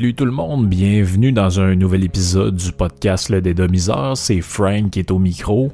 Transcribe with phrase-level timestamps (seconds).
[0.00, 4.16] Salut tout le monde, bienvenue dans un nouvel épisode du podcast Le Dédomiseur.
[4.16, 5.70] C'est Frank qui est au micro.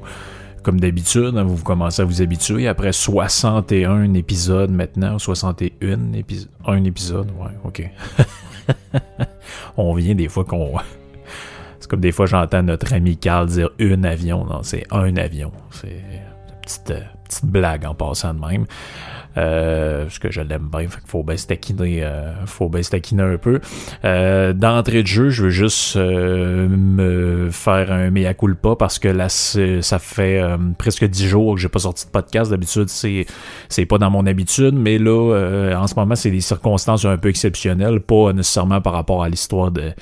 [0.65, 2.67] Comme d'habitude, hein, vous commencez à vous habituer.
[2.67, 6.51] Après 61 épisodes maintenant, 61 épisodes.
[6.67, 7.89] Un épisode, ouais, ok.
[9.77, 10.72] On vient des fois qu'on.
[11.78, 14.45] C'est comme des fois j'entends notre ami Carl dire un avion.
[14.45, 15.53] Non, c'est un avion.
[15.70, 18.66] C'est une petite, euh, petite blague en passant de même.
[19.36, 22.82] Euh, parce que je l'aime bien, fait qu'il faut bien se taquiner, euh, faut bien
[22.82, 23.60] se un peu.
[24.05, 29.28] Euh, D'entrée de jeu, je veux juste me faire un mea culpa parce que là,
[29.28, 30.42] ça fait
[30.78, 32.50] presque dix jours que j'ai pas sorti de podcast.
[32.50, 33.27] D'habitude, c'est
[33.69, 37.28] c'est pas dans mon habitude, mais là, en ce moment, c'est des circonstances un peu
[37.28, 39.92] exceptionnelles, pas nécessairement par rapport à l'histoire de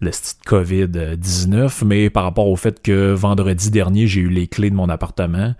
[0.00, 0.10] le
[0.46, 4.88] COVID-19, mais par rapport au fait que vendredi dernier, j'ai eu les clés de mon
[4.88, 5.54] appartement.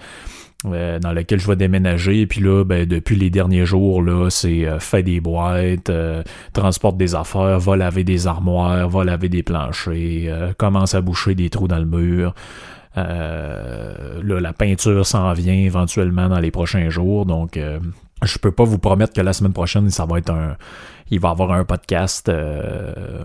[0.66, 2.26] Euh, dans lequel je vais déménager.
[2.26, 6.22] Puis là, ben, depuis les derniers jours, là, c'est euh, fait des boîtes, euh,
[6.52, 11.48] transporte des affaires, va laver des armoires, va laver des planchers, commence à boucher des
[11.48, 12.34] trous dans le mur.
[12.94, 17.24] là, la peinture s'en vient éventuellement dans les prochains jours.
[17.24, 17.58] Donc,
[18.22, 20.56] je peux pas vous promettre que la semaine prochaine, ça va être un.
[21.10, 23.24] Il va avoir un podcast euh,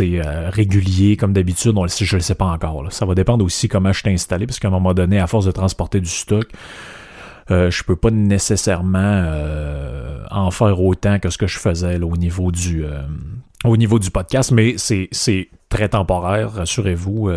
[0.00, 1.72] euh, régulier comme d'habitude.
[1.72, 2.92] Je ne le sais pas encore.
[2.92, 5.46] Ça va dépendre aussi comment je t'ai installé, parce qu'à un moment donné, à force
[5.46, 6.46] de transporter du stock,
[7.50, 12.16] euh, je peux pas nécessairement euh, en faire autant que ce que je faisais au
[12.16, 12.84] niveau du
[13.64, 17.30] au niveau du podcast, mais c'est très temporaire, rassurez-vous.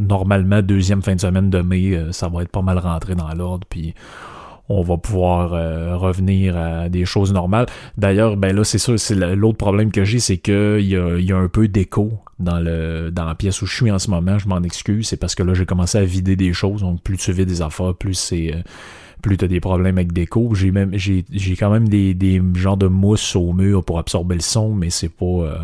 [0.00, 3.66] normalement, deuxième fin de semaine de mai, ça va être pas mal rentré dans l'ordre,
[3.68, 3.94] puis
[4.70, 7.66] on va pouvoir euh, revenir à des choses normales.
[7.98, 11.32] D'ailleurs, ben là, c'est ça, c'est l'autre problème que j'ai, c'est qu'il y a, y
[11.32, 14.38] a un peu d'écho dans le dans la pièce où je suis en ce moment.
[14.38, 16.82] Je m'en excuse, c'est parce que là, j'ai commencé à vider des choses.
[16.82, 18.62] Donc, plus tu vides des affaires, plus c'est euh,
[19.20, 20.54] plus t'as des problèmes avec d'écho.
[20.54, 24.36] J'ai même j'ai, j'ai quand même des, des genres de mousse au mur pour absorber
[24.36, 25.56] le son, mais c'est pas euh,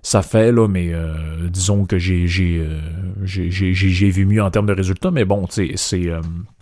[0.00, 1.14] ça fait, là, mais euh,
[1.50, 2.66] disons que j'ai j'ai,
[3.22, 5.76] j'ai, j'ai, vu mieux en termes de résultats, mais bon, c'est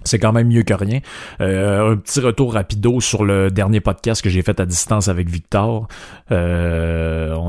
[0.04, 1.00] c'est quand même mieux que rien.
[1.40, 5.88] un petit retour rapido sur le dernier podcast que j'ai fait à distance avec Victor.
[6.30, 6.34] on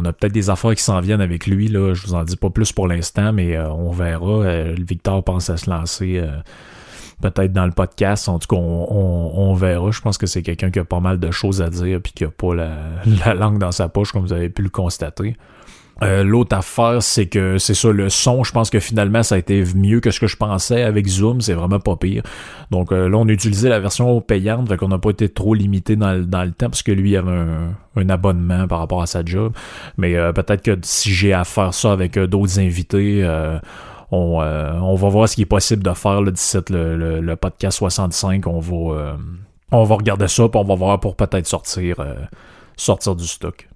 [0.06, 1.94] a peut-être des affaires qui s'en viennent avec lui, là.
[1.94, 4.46] Je vous en dis pas plus pour l'instant, mais on verra.
[4.78, 6.22] Victor pense à se lancer
[7.24, 8.28] peut-être dans le podcast.
[8.28, 9.92] En tout cas, on, on, verra.
[9.92, 12.26] Je pense que c'est quelqu'un qui a pas mal de choses à dire puis qui
[12.26, 12.72] a pas la,
[13.26, 15.36] la langue dans sa poche, comme vous avez pu le constater.
[16.04, 19.38] Euh, l'autre affaire, c'est que c'est ça, le son, je pense que finalement, ça a
[19.38, 22.24] été mieux que ce que je pensais avec Zoom, c'est vraiment pas pire.
[22.72, 25.54] Donc euh, là, on a utilisé la version payante, fait qu'on n'a pas été trop
[25.54, 29.02] limité dans le, dans le temps, parce que lui avait un, un abonnement par rapport
[29.02, 29.54] à sa job.
[29.98, 33.26] Mais euh, peut-être que si j'ai à faire ça avec d'autres invités,
[34.12, 38.46] on, on, va voir ce qui est possible de faire d'ici le, le, podcast 65.
[38.48, 39.18] On va,
[39.72, 41.96] on va regarder ça, puis on va voir pour peut-être sortir,
[42.76, 43.68] sortir du stock.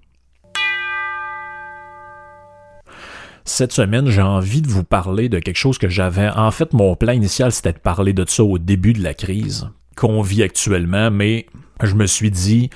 [3.48, 6.28] Cette semaine, j'ai envie de vous parler de quelque chose que j'avais.
[6.28, 9.70] En fait, mon plan initial, c'était de parler de ça au début de la crise
[9.96, 11.46] qu'on vit actuellement, mais
[11.82, 12.68] je me suis dit,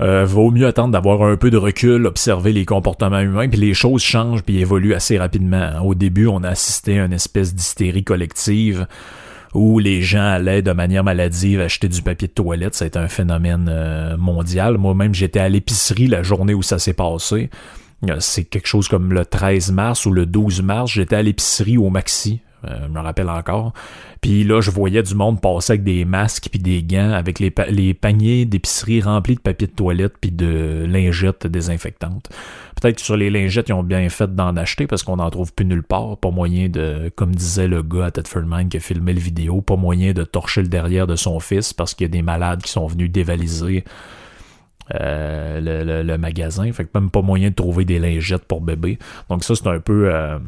[0.00, 3.74] euh, vaut mieux attendre d'avoir un peu de recul, observer les comportements humains, puis les
[3.74, 5.80] choses changent puis évoluent assez rapidement.
[5.84, 8.86] Au début, on a assisté à une espèce d'hystérie collective
[9.52, 12.74] où les gens allaient de manière maladive acheter du papier de toilette.
[12.74, 14.78] Ça a été un phénomène euh, mondial.
[14.78, 17.50] Moi-même, j'étais à l'épicerie la journée où ça s'est passé.
[18.08, 21.76] Euh, c'est quelque chose comme le 13 mars ou le 12 mars, j'étais à l'épicerie
[21.76, 23.72] au Maxi, euh, je me rappelle encore.
[24.20, 27.50] Puis là, je voyais du monde passer avec des masques puis des gants, avec les,
[27.94, 32.28] paniers d'épicerie remplis de papier de toilette puis de lingettes désinfectantes.
[32.80, 35.54] Peut-être que sur les lingettes, ils ont bien fait d'en acheter parce qu'on n'en trouve
[35.54, 36.18] plus nulle part.
[36.18, 39.62] Pas moyen de, comme disait le gars à Tedford Mine qui a filmé le vidéo,
[39.62, 42.62] pas moyen de torcher le derrière de son fils parce qu'il y a des malades
[42.62, 43.84] qui sont venus dévaliser
[44.94, 46.70] euh, le, magasin.
[46.72, 48.98] Fait que même pas moyen de trouver des lingettes pour bébé.
[49.28, 50.12] Donc ça, c'est un peu...
[50.12, 50.38] Euh,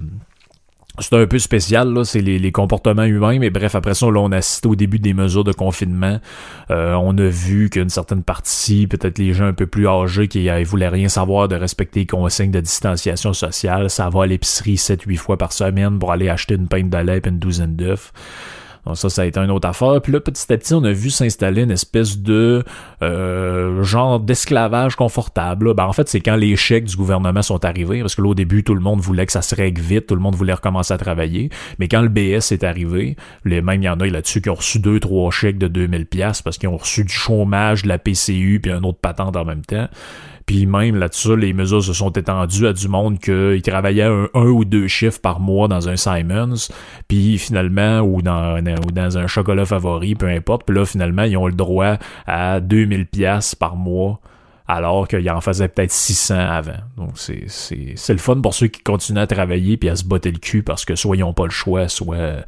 [0.99, 4.31] c'est un peu spécial, là, c'est les, comportements humains, mais bref, après ça, là, on
[4.31, 6.21] a assisté au début des mesures de confinement.
[6.71, 10.45] Euh, on a vu qu'une certaine partie, peut-être les gens un peu plus âgés qui
[10.45, 14.75] ne voulaient rien savoir de respecter les consignes de distanciation sociale, ça va à l'épicerie
[14.75, 18.13] 7-8 fois par semaine pour aller acheter une pinte de lait et une douzaine d'œufs.
[18.87, 20.01] Donc ça, ça a été une autre affaire.
[20.03, 22.65] Puis là, petit à petit, on a vu s'installer une espèce de
[23.03, 25.75] euh, genre d'esclavage confortable.
[25.75, 28.35] Ben, en fait, c'est quand les chèques du gouvernement sont arrivés, parce que là, au
[28.35, 30.93] début, tout le monde voulait que ça se règle vite, tout le monde voulait recommencer
[30.93, 31.51] à travailler.
[31.79, 34.55] Mais quand le BS est arrivé, les mêmes, il y en a là-dessus qui ont
[34.55, 37.99] reçu deux, trois chèques de 2000 pièces parce qu'ils ont reçu du chômage, de la
[37.99, 39.89] PCU, puis un autre patente en même temps.
[40.47, 44.65] Puis même là-dessus, les mesures se sont étendues à du monde qui travaillait un, ou
[44.65, 46.69] deux chiffres par mois dans un Simons,
[47.09, 50.65] puis finalement, ou dans, ou dans un chocolat favori, peu importe.
[50.67, 51.97] Puis là, finalement, ils ont le droit
[52.27, 54.21] à 2000 pièces par mois
[54.69, 56.73] alors qu'il en faisait peut-être 600 avant.
[56.97, 60.05] Donc c'est, c'est, c'est le fun pour ceux qui continuent à travailler puis à se
[60.05, 62.45] botter le cul parce que soit ils n'ont pas le choix, soit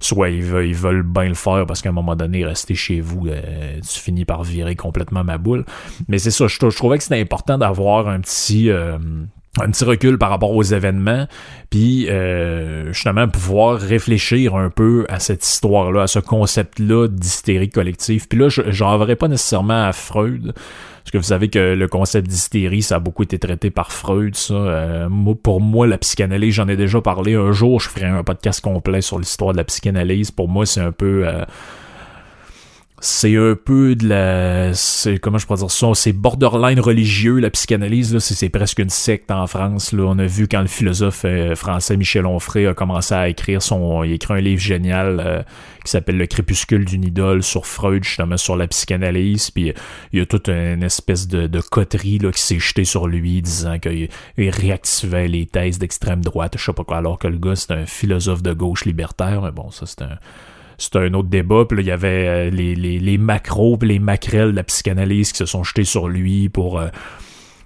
[0.00, 3.80] soit ils veulent, bien le faire parce qu'à un moment donné, rester chez vous, euh,
[3.80, 5.64] tu finis par virer complètement ma boule.
[6.08, 8.70] Mais c'est ça, je, je trouvais que c'était important d'avoir un petit...
[8.70, 8.98] Euh,
[9.60, 11.26] un petit recul par rapport aux événements,
[11.70, 18.28] puis euh, justement pouvoir réfléchir un peu à cette histoire-là, à ce concept-là d'hystérie collective.
[18.28, 20.54] Puis là, j'en verrais pas nécessairement à Freud,
[21.08, 24.34] parce que vous savez que le concept d'hystérie, ça a beaucoup été traité par Freud,
[24.34, 24.52] ça.
[24.52, 25.08] Euh,
[25.42, 27.32] pour moi, la psychanalyse, j'en ai déjà parlé.
[27.32, 30.30] Un jour, je ferai un podcast complet sur l'histoire de la psychanalyse.
[30.30, 31.26] Pour moi, c'est un peu...
[31.26, 31.46] Euh,
[33.00, 37.50] c'est un peu de la c'est comment je pourrais dire ça c'est borderline religieux la
[37.50, 38.20] psychanalyse là.
[38.20, 40.04] C'est presque une secte en France là.
[40.04, 44.02] On a vu quand le philosophe euh, français Michel Onfray a commencé à écrire son
[44.02, 45.42] il a écrit un livre génial euh,
[45.84, 49.50] qui s'appelle le crépuscule d'une idole sur Freud justement sur la psychanalyse.
[49.50, 49.72] Puis
[50.12, 53.42] il y a toute une espèce de, de coterie là qui s'est jetée sur lui
[53.42, 56.96] disant qu'il réactivait les thèses d'extrême droite je sais pas quoi.
[56.96, 60.18] Alors que le gars c'est un philosophe de gauche libertaire mais bon ça c'est un
[60.78, 61.64] c'est un autre débat.
[61.68, 64.64] Puis là, il y avait euh, les, les, les macros puis les maquerelles de la
[64.64, 66.80] psychanalyse qui se sont jetés sur lui pour...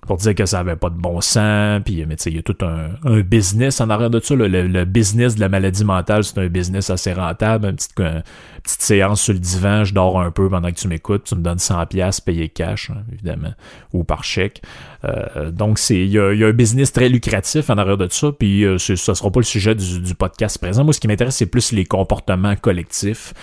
[0.06, 2.38] Pour dire que ça avait pas de bon sens, puis mais tu sais, il y
[2.40, 4.34] a tout un, un, business en arrière de ça.
[4.34, 7.68] Le, business de la maladie mentale, c'est un business assez rentable.
[7.68, 11.24] Une petite, petite séance sur le divan, je dors un peu pendant que tu m'écoutes,
[11.24, 13.54] tu me donnes 100 pièces payé cash, hein, évidemment,
[13.92, 14.62] ou par chèque.
[15.04, 18.32] Euh, donc il y a, y a, un business très lucratif en arrière de ça,
[18.32, 20.82] puis euh, ce sera pas le sujet du, du podcast présent.
[20.82, 23.34] Moi, ce qui m'intéresse, c'est plus les comportements collectifs.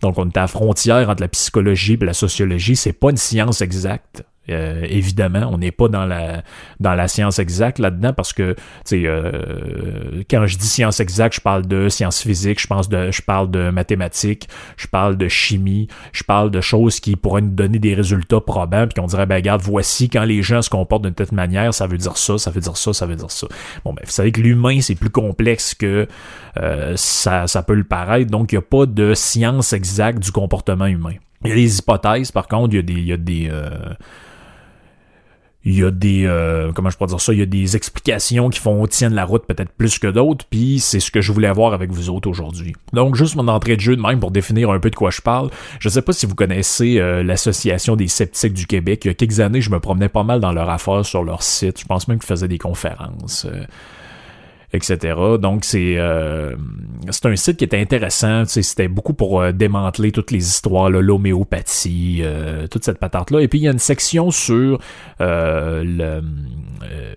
[0.00, 2.74] Donc, on est à la frontière entre la psychologie et la sociologie.
[2.74, 4.24] C'est pas une science exacte.
[4.48, 6.42] Euh, évidemment, on n'est pas dans la
[6.80, 8.56] dans la science exacte là-dedans parce que
[8.92, 13.20] euh, quand je dis science exacte, je parle de sciences physiques, je pense de je
[13.20, 14.48] parle de mathématiques,
[14.78, 18.86] je parle de chimie, je parle de choses qui pourraient nous donner des résultats probants
[18.86, 21.86] puis qu'on dirait ben regarde, voici quand les gens se comportent d'une telle manière, ça
[21.86, 23.46] veut dire ça, ça veut dire ça, ça veut dire ça.
[23.84, 26.08] Bon ben vous savez que l'humain c'est plus complexe que
[26.56, 30.32] euh, ça ça peut le paraître, donc il n'y a pas de science exacte du
[30.32, 31.14] comportement humain.
[31.44, 33.50] Il y a des hypothèses, par contre, il y a des, il y a des,
[35.64, 38.48] il y a des euh, comment je pourrais dire ça il y a des explications
[38.48, 41.52] qui font tiennent la route peut-être plus que d'autres puis c'est ce que je voulais
[41.52, 42.74] voir avec vous autres aujourd'hui.
[42.92, 45.20] Donc juste mon entrée de jeu de même pour définir un peu de quoi je
[45.20, 45.50] parle.
[45.78, 49.04] Je sais pas si vous connaissez euh, l'association des sceptiques du Québec.
[49.04, 51.42] Il y a quelques années je me promenais pas mal dans leur affaire sur leur
[51.42, 51.80] site.
[51.80, 53.64] Je pense même qu'ils faisaient des conférences euh,
[54.72, 55.16] etc.
[55.40, 56.54] Donc c'est euh,
[57.10, 58.44] c'est un site qui était intéressant.
[58.46, 63.40] C'était beaucoup pour euh, démanteler toutes les histoires, l'homéopathie, euh, toute cette patente-là.
[63.40, 64.78] Et puis il y a une section sur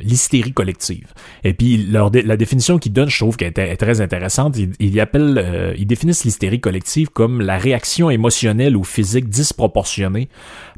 [0.02, 1.14] l'hystérie collective.
[1.44, 4.58] Et puis la définition qu'ils donnent, je trouve qu'elle est, très intéressante.
[4.58, 10.30] Ils, ils appellent, ils définissent l'hystérie collective comme la réaction émotionnelle ou physique disproportionnée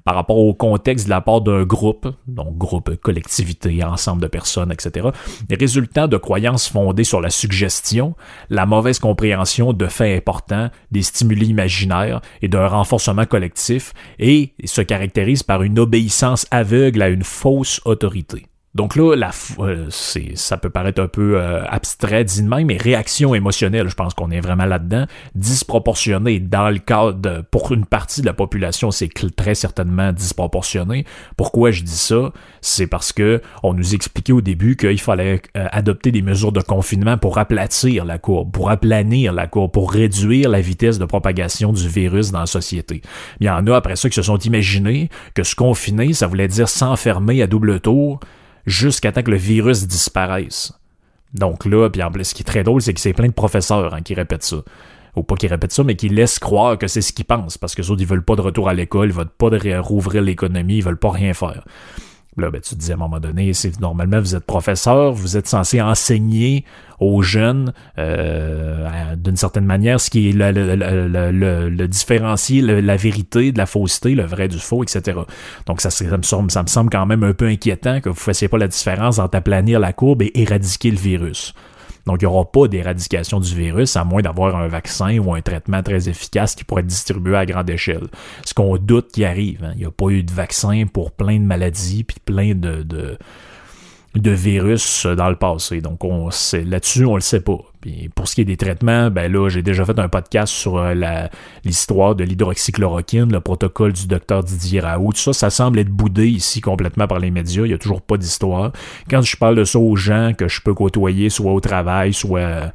[0.06, 4.72] par rapport au contexte de la part d'un groupe, donc groupe, collectivité, ensemble de personnes,
[4.72, 5.10] etc.,
[5.50, 8.16] résultant de croyances fondées sur la suggestion,
[8.50, 14.82] la mauvaise compréhension de faits importants, des stimuli imaginaires et d'un renforcement collectif, et se
[14.82, 18.46] caractérise par une obéissance aveugle à une fausse autorité.
[18.76, 22.76] Donc là, la, euh, ça peut paraître un peu euh, abstrait dit de même, mais
[22.76, 28.20] réaction émotionnelle, je pense qu'on est vraiment là-dedans, disproportionnée dans le cadre pour une partie
[28.20, 31.06] de la population, c'est très certainement disproportionné.
[31.38, 32.34] Pourquoi je dis ça?
[32.60, 36.62] C'est parce que on nous expliquait au début qu'il fallait euh, adopter des mesures de
[36.62, 41.72] confinement pour aplatir la courbe, pour aplanir la courbe, pour réduire la vitesse de propagation
[41.72, 43.02] du virus dans la société.
[43.40, 46.50] Il y en a après ça qui se sont imaginés que se confiner, ça voulait
[46.50, 48.20] dire s'enfermer à double tour
[48.66, 50.74] jusqu'à temps que le virus disparaisse.
[51.34, 53.34] Donc là, puis en plus, ce qui est très drôle, c'est que c'est plein de
[53.34, 54.58] professeurs hein, qui répètent ça.
[55.16, 57.58] Ou pas qui répètent ça, mais qui laissent croire que c'est ce qu'ils pensent.
[57.58, 59.78] Parce que les autres, ils veulent pas de retour à l'école, ils veulent pas de
[59.78, 61.64] rouvrir l'économie, ils veulent pas rien faire.
[62.38, 65.38] Là, ben, tu te dis à un moment donné, c'est normalement vous êtes professeur, vous
[65.38, 66.66] êtes censé enseigner
[67.00, 73.52] aux jeunes euh, d'une certaine manière ce qui est le, le, le, différencier la vérité
[73.52, 75.18] de la fausseté, le vrai du faux, etc.
[75.66, 78.20] Donc ça, ça, me ça me semble quand même un peu inquiétant que vous ne
[78.20, 81.54] fassiez pas la différence entre aplanir la courbe et éradiquer le virus.
[82.06, 85.42] Donc, il n'y aura pas d'éradication du virus, à moins d'avoir un vaccin ou un
[85.42, 88.08] traitement très efficace qui pourrait être distribué à grande échelle.
[88.46, 89.64] Ce qu'on doute qui arrive.
[89.64, 89.72] Hein.
[89.74, 93.18] Il n'y a pas eu de vaccin pour plein de maladies, puis plein de, de
[94.16, 95.82] de virus dans le passé.
[95.82, 97.58] Donc on là-dessus, on le sait pas.
[97.82, 100.78] Puis pour ce qui est des traitements, ben là, j'ai déjà fait un podcast sur
[100.78, 100.94] euh,
[101.64, 105.14] l'histoire de l'hydroxychloroquine, le protocole du docteur Didier Raoult.
[105.14, 107.66] Tout ça, ça semble être boudé ici complètement par les médias.
[107.66, 108.72] Il y a toujours pas d'histoire.
[109.10, 112.72] Quand je parle de ça aux gens que je peux côtoyer, soit au travail, soit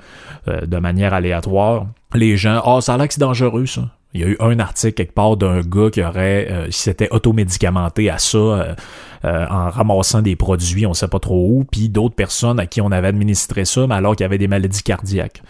[0.49, 3.89] euh, de manière aléatoire, les gens, ah, oh, ça a l'air que c'est dangereux, ça.
[4.13, 8.11] Il y a eu un article quelque part d'un gars qui aurait euh, s'était automédicamenté
[8.11, 8.75] à ça euh,
[9.25, 12.81] euh, en ramassant des produits, on sait pas trop où, puis d'autres personnes à qui
[12.81, 15.43] on avait administré ça, mais alors qu'il y avait des maladies cardiaques.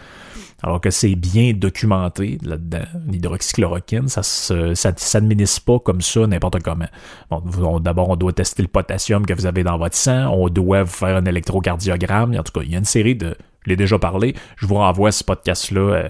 [0.63, 4.21] Alors que c'est bien documenté là-dedans, l'hydroxychloroquine, ça
[4.53, 6.85] ne s'administre pas comme ça n'importe comment.
[7.31, 10.83] Bon, D'abord, on doit tester le potassium que vous avez dans votre sang, on doit
[10.83, 12.35] vous faire un électrocardiogramme.
[12.37, 13.35] En tout cas, il y a une série de...
[13.65, 16.09] Je l'ai déjà parlé, je vous renvoie à ce podcast-là.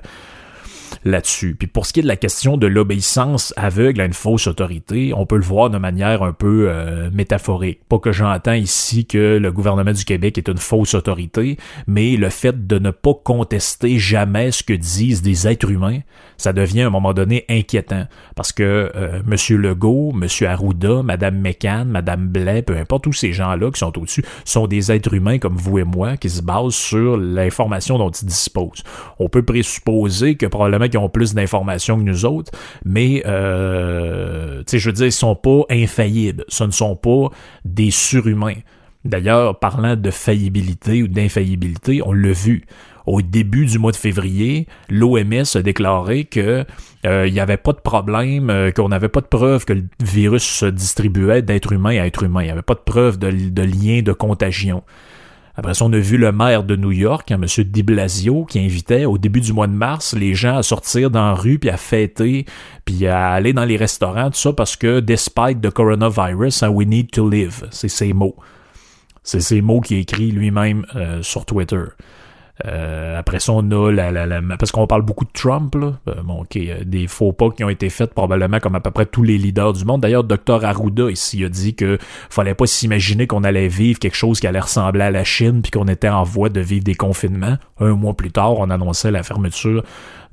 [1.03, 1.55] Là-dessus.
[1.55, 5.13] Puis pour ce qui est de la question de l'obéissance aveugle à une fausse autorité,
[5.15, 7.79] on peut le voir de manière un peu euh, métaphorique.
[7.89, 12.29] Pas que j'entends ici que le gouvernement du Québec est une fausse autorité, mais le
[12.29, 16.01] fait de ne pas contester jamais ce que disent des êtres humains,
[16.38, 18.05] ça devient à un moment donné inquiétant.
[18.36, 19.58] Parce que euh, M.
[19.58, 20.27] Legault, M.
[20.48, 24.91] Arruda, Mme McCann, Mme Blais, peu importe, tous ces gens-là qui sont au-dessus, sont des
[24.91, 28.84] êtres humains comme vous et moi qui se basent sur l'information dont ils disposent.
[29.17, 32.52] On peut présupposer que probablement qu'ils ont plus d'informations que nous autres,
[32.86, 36.46] mais euh, je veux dire, ils sont pas infaillibles.
[36.48, 37.30] Ce ne sont pas
[37.66, 38.58] des surhumains.
[39.04, 42.66] D'ailleurs, parlant de faillibilité ou d'infaillibilité, on l'a vu.
[43.08, 46.66] Au début du mois de février, l'OMS a déclaré que
[47.08, 49.86] euh, il n'y avait pas de problème, euh, qu'on n'avait pas de preuve que le
[50.04, 52.44] virus se distribuait d'être humain à être humain.
[52.44, 54.84] Il n'y avait pas de preuve de lien de contagion.
[55.55, 57.63] Après ça, on a vu le maire de New York, hein, M.
[57.65, 61.25] Di Blasio, qui invitait au début du mois de mars les gens à sortir dans
[61.25, 62.46] la rue, puis à fêter,
[62.86, 66.88] puis à aller dans les restaurants, tout ça, parce que despite the coronavirus, hein, we
[66.88, 67.67] need to live.
[67.72, 68.36] C'est ces mots.
[69.24, 71.84] C'est ces mots qu'il écrit lui-même euh, sur Twitter.
[72.65, 75.94] Euh, après ça, on a la, la, la parce qu'on parle beaucoup de Trump, là.
[76.08, 78.91] Euh, bon, ok, euh, des faux pas qui ont été faits probablement comme à peu
[78.91, 80.01] près tous les leaders du monde.
[80.01, 81.98] D'ailleurs, Dr Arruda ici a dit que
[82.30, 85.72] fallait pas s'imaginer qu'on allait vivre quelque chose qui allait ressembler à la Chine puis
[85.72, 87.58] qu'on était en voie de vivre des confinements.
[87.80, 89.84] Un mois plus tard, on annonçait la fermeture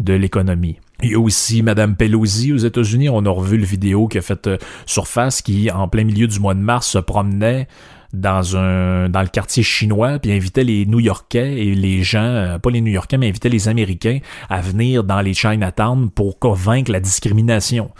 [0.00, 0.78] de l'économie.
[1.02, 3.08] Il y a aussi Madame Pelosi aux États-Unis.
[3.08, 4.50] On a revu le vidéo qui a fait
[4.84, 7.68] surface qui, en plein milieu du mois de mars, se promenait
[8.12, 12.70] dans un dans le quartier chinois puis invitait les New-Yorkais et les gens euh, pas
[12.70, 17.90] les New-Yorkais mais invitait les Américains à venir dans les Chinatown pour convaincre la discrimination.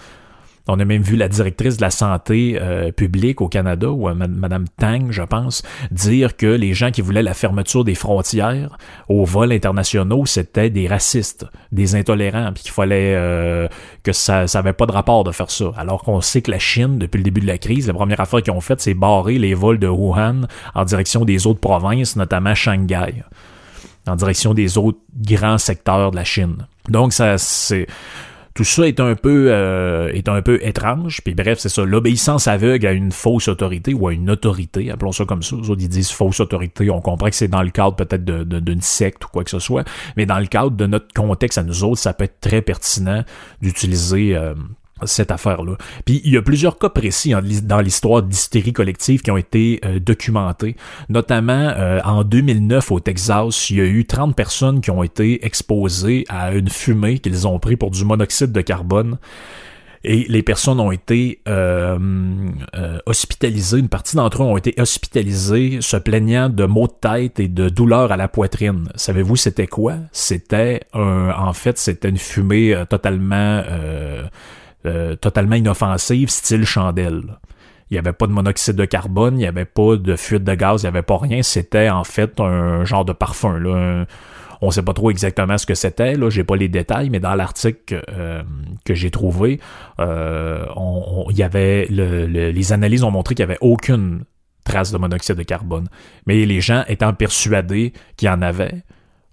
[0.69, 4.15] On a même vu la directrice de la santé euh, publique au Canada, ou euh,
[4.15, 8.77] Madame Tang, je pense, dire que les gens qui voulaient la fermeture des frontières
[9.09, 13.67] aux vols internationaux, c'était des racistes, des intolérants, puis qu'il fallait euh,
[14.03, 15.73] que ça n'avait pas de rapport de faire ça.
[15.79, 18.43] Alors qu'on sait que la Chine, depuis le début de la crise, la première affaire
[18.43, 20.43] qu'ils ont faite, c'est barrer les vols de Wuhan
[20.75, 23.23] en direction des autres provinces, notamment Shanghai
[24.07, 26.67] en direction des autres grands secteurs de la Chine.
[26.89, 27.87] Donc ça c'est
[28.59, 31.21] tout ça est un peu euh, est un peu étrange.
[31.23, 35.13] Puis bref, c'est ça, l'obéissance aveugle à une fausse autorité ou à une autorité, appelons
[35.13, 35.55] ça comme ça.
[35.55, 36.91] Les autres, ils disent fausse autorité.
[36.91, 39.85] On comprend que c'est dans le cadre peut-être d'une secte ou quoi que ce soit.
[40.17, 43.23] Mais dans le cadre de notre contexte à nous autres, ça peut être très pertinent
[43.63, 44.55] d'utiliser euh,
[45.05, 45.77] cette affaire-là.
[46.05, 49.99] Puis il y a plusieurs cas précis dans l'histoire d'hystérie collective qui ont été euh,
[49.99, 50.77] documentés.
[51.09, 55.45] Notamment euh, en 2009 au Texas, il y a eu 30 personnes qui ont été
[55.45, 59.19] exposées à une fumée qu'ils ont pris pour du monoxyde de carbone.
[60.05, 61.99] Et les personnes ont été euh,
[63.07, 67.49] hospitalisées, une partie d'entre eux ont été hospitalisés se plaignant de maux de tête et
[67.49, 68.89] de douleurs à la poitrine.
[68.95, 69.97] Savez-vous c'était quoi?
[70.13, 73.65] C'était un, en fait, c'était une fumée totalement
[74.87, 77.39] euh, totalement inoffensive, style chandelle.
[77.91, 80.55] Il n'y avait pas de monoxyde de carbone, il n'y avait pas de fuite de
[80.55, 81.43] gaz, il n'y avait pas rien.
[81.43, 83.59] C'était en fait un genre de parfum.
[83.59, 84.05] Là,
[84.61, 86.15] on sait pas trop exactement ce que c'était.
[86.15, 88.43] Là, j'ai pas les détails, mais dans l'article euh,
[88.85, 89.61] que j'ai trouvé,
[90.01, 90.67] euh,
[91.31, 94.25] y avait les analyses ont montré qu'il n'y avait aucune
[94.65, 95.89] trace de monoxyde de carbone.
[96.27, 98.83] Mais les gens étant persuadés qu'il y en avait,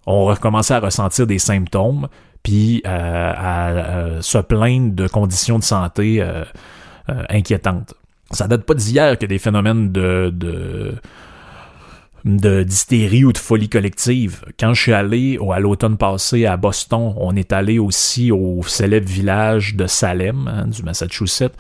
[0.06, 2.08] ont recommencé à ressentir des symptômes,
[2.46, 6.46] puis euh, à, se plaindre de conditions de santé euh,
[7.10, 7.96] euh, inquiétantes.
[8.30, 10.94] Ça date pas d'hier que des phénomènes de, de
[12.24, 14.46] d'hystérie ou de folie collective.
[14.60, 19.08] Quand je suis allé à l'automne passé à Boston, on est allé aussi au célèbre
[19.08, 21.54] village de Salem, hein, du Massachusetts,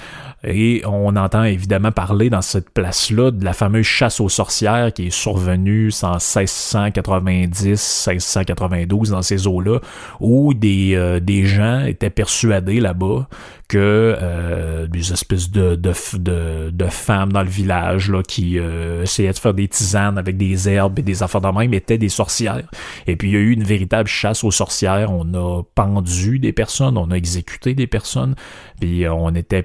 [0.47, 5.07] et on entend évidemment parler dans cette place-là de la fameuse chasse aux sorcières qui
[5.07, 9.79] est survenue en 1690, 1692 dans ces eaux-là,
[10.19, 13.27] où des, euh, des gens étaient persuadés là-bas
[13.67, 19.33] que euh, des espèces de, de, de, femmes dans le village là, qui euh, essayaient
[19.33, 22.67] de faire des tisanes avec des herbes et des affaires de même étaient des sorcières.
[23.07, 25.11] Et puis il y a eu une véritable chasse aux sorcières.
[25.11, 28.35] On a pendu des personnes, on a exécuté des personnes,
[28.79, 29.63] puis on était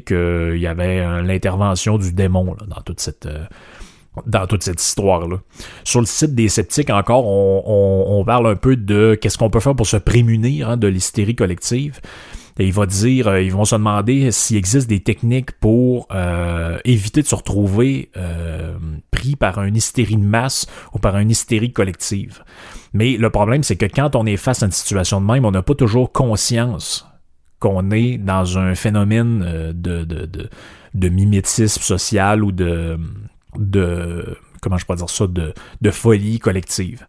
[0.00, 3.28] qu'il y avait l'intervention du démon dans toute cette
[4.26, 5.38] dans toute cette histoire-là.
[5.84, 9.60] Sur le site des sceptiques, encore, on, on, parle un peu de qu'est-ce qu'on peut
[9.60, 12.00] faire pour se prémunir hein, de l'hystérie collective.
[12.58, 16.78] Et il va dire, euh, ils vont se demander s'il existe des techniques pour euh,
[16.84, 18.76] éviter de se retrouver euh,
[19.10, 22.44] pris par une hystérie de masse ou par une hystérie collective.
[22.92, 25.50] Mais le problème, c'est que quand on est face à une situation de même, on
[25.50, 27.06] n'a pas toujours conscience
[27.62, 30.50] qu'on est dans un phénomène de, de, de,
[30.94, 32.98] de mimétisme social ou de,
[33.56, 37.06] de comment je pourrais dire ça, de, de folie collective.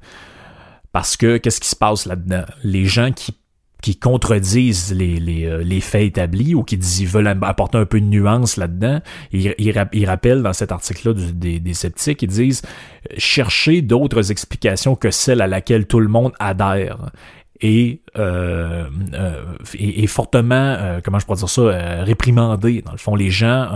[0.92, 2.44] Parce que qu'est-ce qui se passe là-dedans?
[2.64, 3.36] Les gens qui
[3.82, 8.00] qui contredisent les, les, euh, les, faits établis ou qui disent, veulent apporter un peu
[8.00, 9.02] de nuance là-dedans.
[9.34, 12.62] Ils, ils, rappellent dans cet article-là des, des, sceptiques, ils disent
[13.18, 17.12] chercher d'autres explications que celles à laquelle tout le monde adhère.
[17.65, 19.43] Et, euh, euh,
[19.79, 22.82] et, fortement, euh, comment je pourrais dire ça, euh, réprimandé.
[22.82, 23.70] Dans le fond, les gens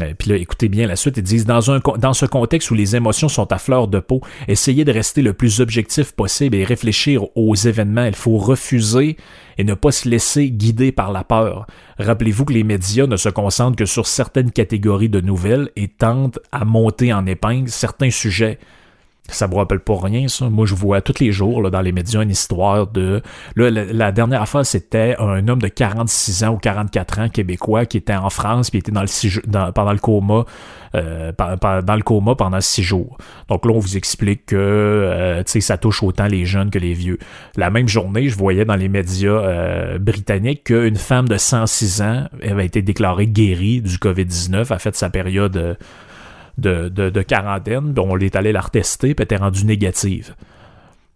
[0.00, 2.74] euh, puis là, écoutez bien la suite, ils disent dans, un, dans ce contexte où
[2.74, 6.64] les émotions sont à fleur de peau, essayez de rester le plus objectif possible et
[6.64, 8.04] réfléchir aux événements.
[8.04, 9.18] Il faut refuser
[9.58, 11.66] et ne pas se laisser guider par la peur.
[11.98, 16.38] Rappelez-vous que les médias ne se concentrent que sur certaines catégories de nouvelles et tentent
[16.52, 18.58] à monter en épingle certains sujets.
[19.32, 20.48] Ça vous rappelle pas rien, ça.
[20.48, 23.22] Moi, je vois tous les jours là, dans les médias une histoire de.
[23.56, 27.96] Là, la, dernière fois, c'était un homme de 46 ans ou 44 ans québécois qui
[27.96, 30.44] était en France puis était dans le pendant le coma.
[30.94, 33.16] Euh, dans le coma pendant six jours.
[33.48, 37.18] Donc là, on vous explique que euh, ça touche autant les jeunes que les vieux.
[37.56, 42.28] La même journée, je voyais dans les médias euh, britanniques qu'une femme de 106 ans
[42.46, 45.78] avait été déclarée guérie du COVID-19, a fait sa période
[46.58, 50.34] de, quarantaine, on est allé la retester, puis elle était rendue négative.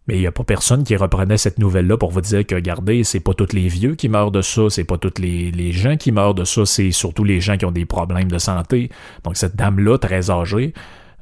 [0.09, 3.03] Mais il n'y a pas personne qui reprenait cette nouvelle-là pour vous dire que, regardez,
[3.03, 6.13] c'est pas tous les vieux qui meurent de ça, c'est pas tous les, gens qui
[6.13, 8.89] meurent de ça, c'est surtout les gens qui ont des problèmes de santé.
[9.25, 10.75] Donc, cette dame-là, très âgée,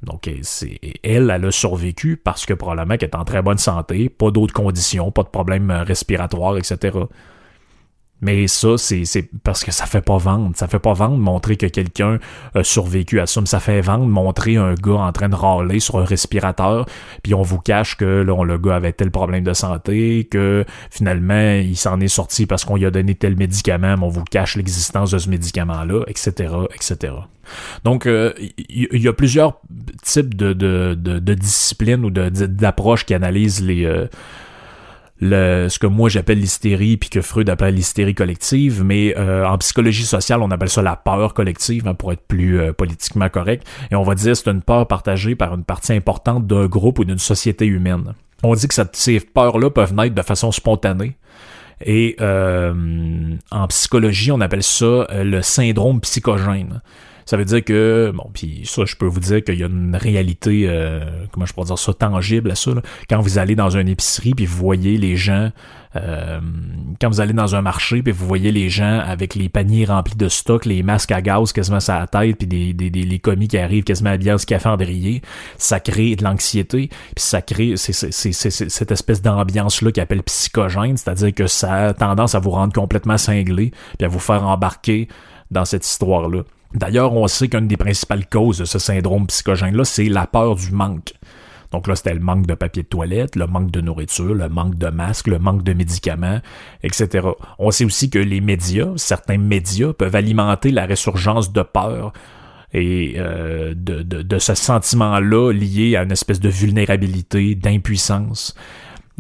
[0.03, 4.11] donc, c'est, elle, elle a survécu parce que probablement qu'elle est en très bonne santé,
[4.11, 6.99] pas d'autres conditions, pas de problèmes respiratoires, etc.
[8.21, 10.53] Mais ça, c'est parce que ça fait pas vendre.
[10.55, 12.19] Ça fait pas vendre montrer que quelqu'un
[12.55, 13.41] a survécu à ça.
[13.41, 16.87] Mais ça fait vendre montrer un gars en train de râler sur un respirateur,
[17.23, 21.55] puis on vous cache que là, le gars avait tel problème de santé, que finalement,
[21.55, 24.57] il s'en est sorti parce qu'on lui a donné tel médicament, mais on vous cache
[24.57, 27.13] l'existence de ce médicament-là, etc., etc.
[27.85, 28.33] Donc, il euh,
[28.71, 29.61] y, a plusieurs
[30.03, 33.85] types de, de, de, disciplines ou d'approches qui analysent les...
[33.85, 34.07] Euh,
[35.31, 40.05] ce que moi j'appelle l'hystérie, puis que Freud appelle l'hystérie collective, mais euh, en psychologie
[40.05, 43.67] sociale, on appelle ça la peur collective, hein, pour être plus euh, politiquement correct.
[43.91, 47.05] Et on va dire c'est une peur partagée par une partie importante d'un groupe ou
[47.05, 48.15] d'une société humaine.
[48.43, 51.17] On dit que ces peurs-là peuvent naître de façon spontanée.
[51.85, 56.81] Et euh, en psychologie, on appelle ça le syndrome psychogène.
[57.27, 59.97] Ça veut dire que, bon, puis ça, je peux vous dire qu'il y a une
[59.97, 61.01] réalité, euh,
[61.33, 62.73] comment je pourrais dire ça, tangible à ça.
[63.09, 65.51] Quand vous allez dans une épicerie, puis vous voyez les gens,
[65.97, 66.41] euh,
[67.01, 70.17] quand vous allez dans un marché, puis vous voyez les gens avec les paniers remplis
[70.17, 73.19] de stock, les masques à gaz quasiment sur la tête, puis des, des, des les
[73.19, 74.77] commis qui arrivent quasiment à bien ce café en
[75.57, 81.47] ça crée de l'anxiété, puis ça crée cette espèce d'ambiance-là qui appelle psychogène, c'est-à-dire que
[81.47, 85.09] ça a tendance à vous rendre complètement cinglé, puis à vous faire embarquer
[85.51, 86.43] dans cette histoire-là.
[86.75, 90.73] D'ailleurs, on sait qu'une des principales causes de ce syndrome psychogène-là, c'est la peur du
[90.73, 91.15] manque.
[91.71, 94.77] Donc là, c'était le manque de papier de toilette, le manque de nourriture, le manque
[94.77, 96.41] de masques, le manque de médicaments,
[96.83, 97.29] etc.
[97.59, 102.13] On sait aussi que les médias, certains médias, peuvent alimenter la résurgence de peur
[102.73, 108.55] et euh, de, de, ce sentiment-là lié à une espèce de vulnérabilité, d'impuissance.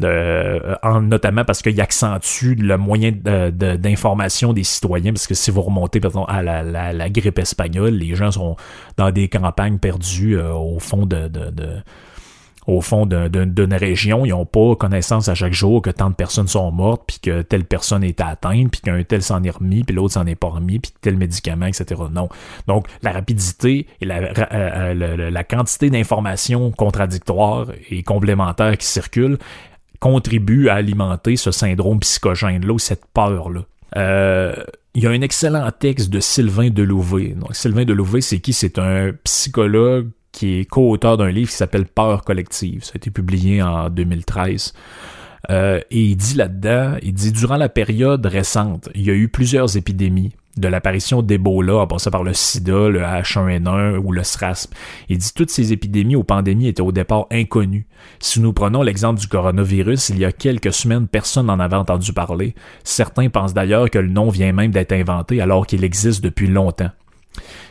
[0.03, 5.63] Euh, en, notamment parce qu'il accentue le moyen d'information des citoyens, parce que si vous
[5.63, 8.57] remontez pardon, à la, la, grippe espagnole, les gens sont
[8.97, 11.77] dans des campagnes perdues euh, au fond de, de, de
[12.67, 16.49] au fond d'une région, ils n'ont pas connaissance à chaque jour que tant de personnes
[16.49, 19.95] sont mortes, puis que telle personne est atteinte, puis qu'un tel s'en est remis, puis
[19.95, 22.01] l'autre s'en est pas remis, puis tel médicament, etc.
[22.11, 22.31] Non.
[22.67, 29.39] Donc, la rapidité et la, euh, la quantité d'informations contradictoires et complémentaires qui circulent
[30.05, 33.63] contribue à alimenter ce syndrome psychogène-là ou cette peur-là.
[33.97, 34.55] Euh,
[34.95, 37.29] il y a un excellent texte de Sylvain Delouvé.
[37.31, 38.53] Donc, Sylvain Delouvé, c'est qui?
[38.53, 42.85] C'est un psychologue qui est co-auteur d'un livre qui s'appelle Peur collective.
[42.85, 44.75] Ça a été publié en 2013.
[45.51, 49.29] Euh, et il dit là-dedans, il dit durant la période récente, il y a eu
[49.29, 54.75] plusieurs épidémies de l'apparition d'Ebola, en passant par le sida, le H1N1 ou le SRASP.
[55.09, 57.87] Il dit toutes ces épidémies ou pandémies étaient au départ inconnues.
[58.21, 62.13] Si nous prenons l'exemple du coronavirus, il y a quelques semaines, personne n'en avait entendu
[62.13, 62.55] parler.
[62.85, 66.91] Certains pensent d'ailleurs que le nom vient même d'être inventé alors qu'il existe depuis longtemps.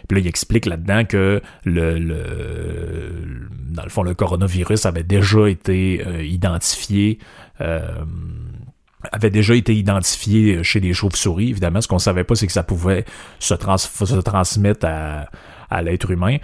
[0.07, 5.47] Puis là, il explique là-dedans que le, le, dans le fond, le coronavirus avait déjà
[5.47, 7.19] été euh, identifié
[7.61, 8.03] euh,
[9.11, 11.49] avait déjà été identifié chez les chauves-souris.
[11.49, 13.05] Évidemment, ce qu'on savait pas, c'est que ça pouvait
[13.39, 16.37] se, transmettre à, l'être humain.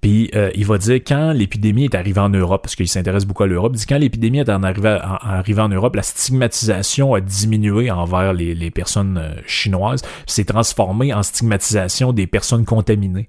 [0.00, 3.44] Puis euh, il va dire quand l'épidémie est arrivée en Europe, parce qu'il s'intéresse beaucoup
[3.44, 7.20] à l'Europe, il dit quand l'épidémie est en arrivée, en, en Europe, la stigmatisation a
[7.20, 13.28] diminué envers les, les personnes euh, chinoises, s'est transformée en stigmatisation des personnes contaminées.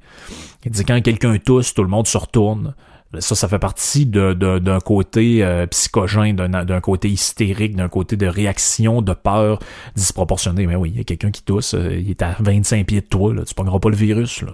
[0.65, 2.73] Il dit quand quelqu'un tousse, tout le monde se retourne.
[3.19, 9.01] Ça, ça fait partie d'un côté euh, psychogène, d'un côté hystérique, d'un côté de réaction,
[9.01, 9.59] de peur
[9.95, 10.65] disproportionnée.
[10.67, 13.05] Mais oui, il y a quelqu'un qui tousse, euh, il est à 25 pieds de
[13.05, 14.41] toi, là, tu pogneras pas le virus.
[14.41, 14.53] Là.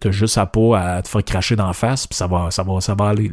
[0.00, 2.80] T'as juste à pas à te faire cracher d'en face, puis ça va, ça va,
[2.80, 3.30] ça va aller.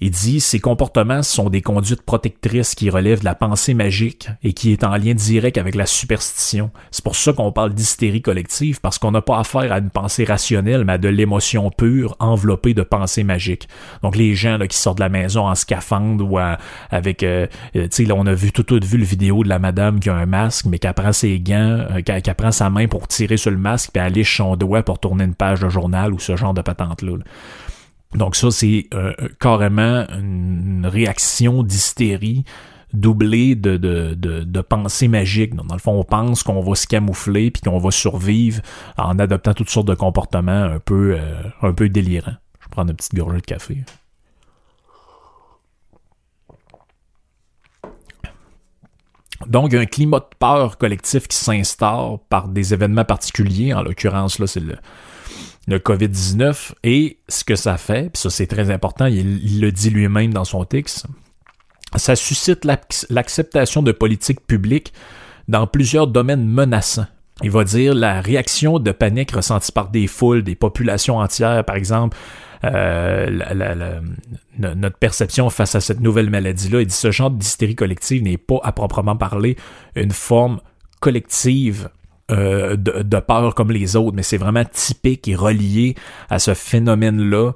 [0.00, 4.52] Il dit ces comportements sont des conduites protectrices qui relèvent de la pensée magique et
[4.52, 6.70] qui est en lien direct avec la superstition.
[6.92, 10.24] C'est pour ça qu'on parle d'hystérie collective parce qu'on n'a pas affaire à une pensée
[10.24, 13.68] rationnelle mais à de l'émotion pure enveloppée de pensée magique.
[14.02, 16.38] Donc les gens là, qui sortent de la maison en scaphandre ou
[16.90, 19.48] avec euh, euh, tu sais là on a vu tout, tout vu le vidéo de
[19.48, 22.12] la madame qui a un masque mais qui prend ses gants, euh, qui,
[22.52, 25.34] sa main pour tirer sur le masque puis elle liche son doigt pour tourner une
[25.34, 27.14] page de journal ou ce genre de patente là.
[28.14, 32.44] Donc ça, c'est euh, carrément une réaction d'hystérie
[32.94, 35.54] doublée de, de, de, pensée magique.
[35.54, 38.62] dans le fond, on pense qu'on va se camoufler puis qu'on va survivre
[38.96, 42.36] en adoptant toutes sortes de comportements un peu, euh, un délirants.
[42.60, 43.84] Je vais prendre une petite gorgée de café.
[49.46, 53.72] Donc, un climat de peur collectif qui s'instaure par des événements particuliers.
[53.72, 54.76] En l'occurrence, là, c'est le,
[55.68, 59.90] le COVID-19 et ce que ça fait, puis ça c'est très important, il, le dit
[59.90, 61.06] lui-même dans son texte,
[61.94, 62.66] ça suscite
[63.10, 64.92] l'acceptation de politiques publiques
[65.46, 67.06] dans plusieurs domaines menaçants.
[67.42, 71.76] Il va dire la réaction de panique ressentie par des foules, des populations entières, par
[71.76, 72.16] exemple,
[72.64, 74.00] euh,
[74.58, 76.80] notre perception face à cette nouvelle maladie-là.
[76.80, 79.56] Il dit ce genre d'hystérie collective n'est pas à proprement parler
[79.94, 80.60] une forme
[81.00, 81.90] collective
[82.30, 85.94] euh, de, peur comme les autres, mais c'est vraiment typique et relié
[86.28, 87.52] à ce phénomène-là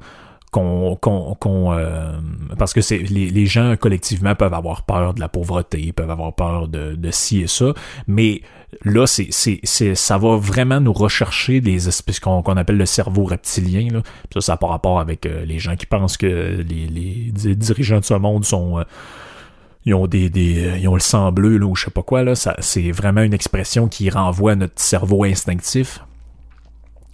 [0.50, 2.12] qu'on qu'on euh,
[2.58, 6.34] parce que c'est les, les, gens collectivement peuvent avoir peur de la pauvreté, peuvent avoir
[6.34, 7.74] peur de, de ci et ça,
[8.06, 8.42] mais
[8.84, 13.88] là c'est c'est ça va vraiment nous rechercher des espèces qu'on appelle le cerveau reptilien
[13.92, 14.02] là.
[14.32, 18.00] ça ça n'a pas rapport avec euh, les gens qui pensent que les, les dirigeants
[18.00, 18.84] de ce monde sont
[19.84, 22.02] ils ont des, des euh, ils ont le sang bleu là ou je sais pas
[22.02, 22.34] quoi là.
[22.34, 26.00] Ça c'est vraiment une expression qui renvoie à notre cerveau instinctif.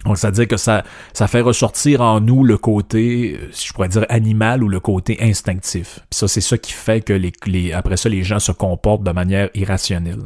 [0.05, 3.67] Donc ça veut dire que ça ça fait ressortir en nous le côté euh, si
[3.67, 5.99] je pourrais dire animal ou le côté instinctif.
[6.09, 9.03] Puis ça c'est ça qui fait que les, les après ça les gens se comportent
[9.03, 10.21] de manière irrationnelle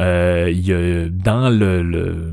[0.00, 2.32] euh, y a, dans le,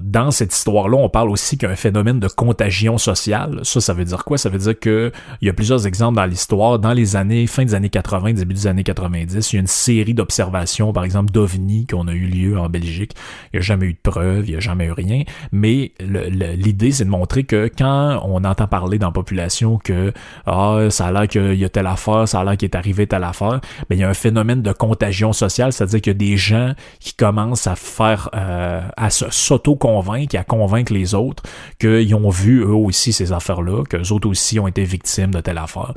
[0.00, 3.60] dans cette histoire-là, on parle aussi qu'il y a un phénomène de contagion sociale.
[3.62, 4.38] Ça, ça veut dire quoi?
[4.38, 6.78] Ça veut dire que il y a plusieurs exemples dans l'histoire.
[6.78, 9.66] Dans les années, fin des années 80, début des années 90, il y a une
[9.66, 13.12] série d'observations, par exemple, d'OVNI qu'on a eu lieu en Belgique.
[13.52, 15.22] Il n'y a jamais eu de preuves, il n'y a jamais eu rien.
[15.52, 20.12] Mais l'idée, c'est de montrer que quand on entend parler dans la population que
[20.46, 23.06] ah, ça a l'air qu'il y a telle affaire, ça a l'air qu'il est arrivé
[23.06, 26.18] telle affaire, mais il y a un phénomène de contagion sociale, c'est-à-dire qu'il y a
[26.18, 26.55] des gens
[27.00, 31.42] qui commencent à faire, euh, à s'auto-convaincre et à convaincre les autres
[31.78, 35.58] qu'ils ont vu eux aussi ces affaires-là, qu'eux autres aussi ont été victimes de telle
[35.58, 35.94] affaire.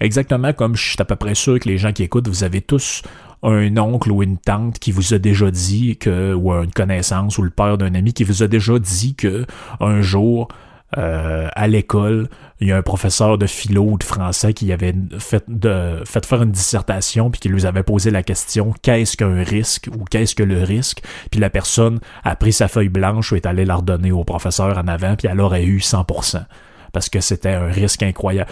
[0.00, 2.60] Exactement comme je suis à peu près sûr que les gens qui écoutent, vous avez
[2.60, 3.02] tous
[3.42, 7.42] un oncle ou une tante qui vous a déjà dit que, ou une connaissance ou
[7.42, 9.46] le père d'un ami qui vous a déjà dit que
[9.80, 10.48] un jour
[10.96, 12.28] euh, à l'école,
[12.60, 16.24] il y a un professeur de philo ou de français qui avait fait, de, fait
[16.24, 20.34] faire une dissertation puis qui lui avait posé la question qu'est-ce qu'un risque ou qu'est-ce
[20.34, 21.02] que le risque?
[21.30, 24.78] Puis la personne a pris sa feuille blanche ou est allée la redonner au professeur
[24.78, 26.44] en avant puis elle aurait eu 100%
[26.92, 28.50] parce que c'était un risque incroyable.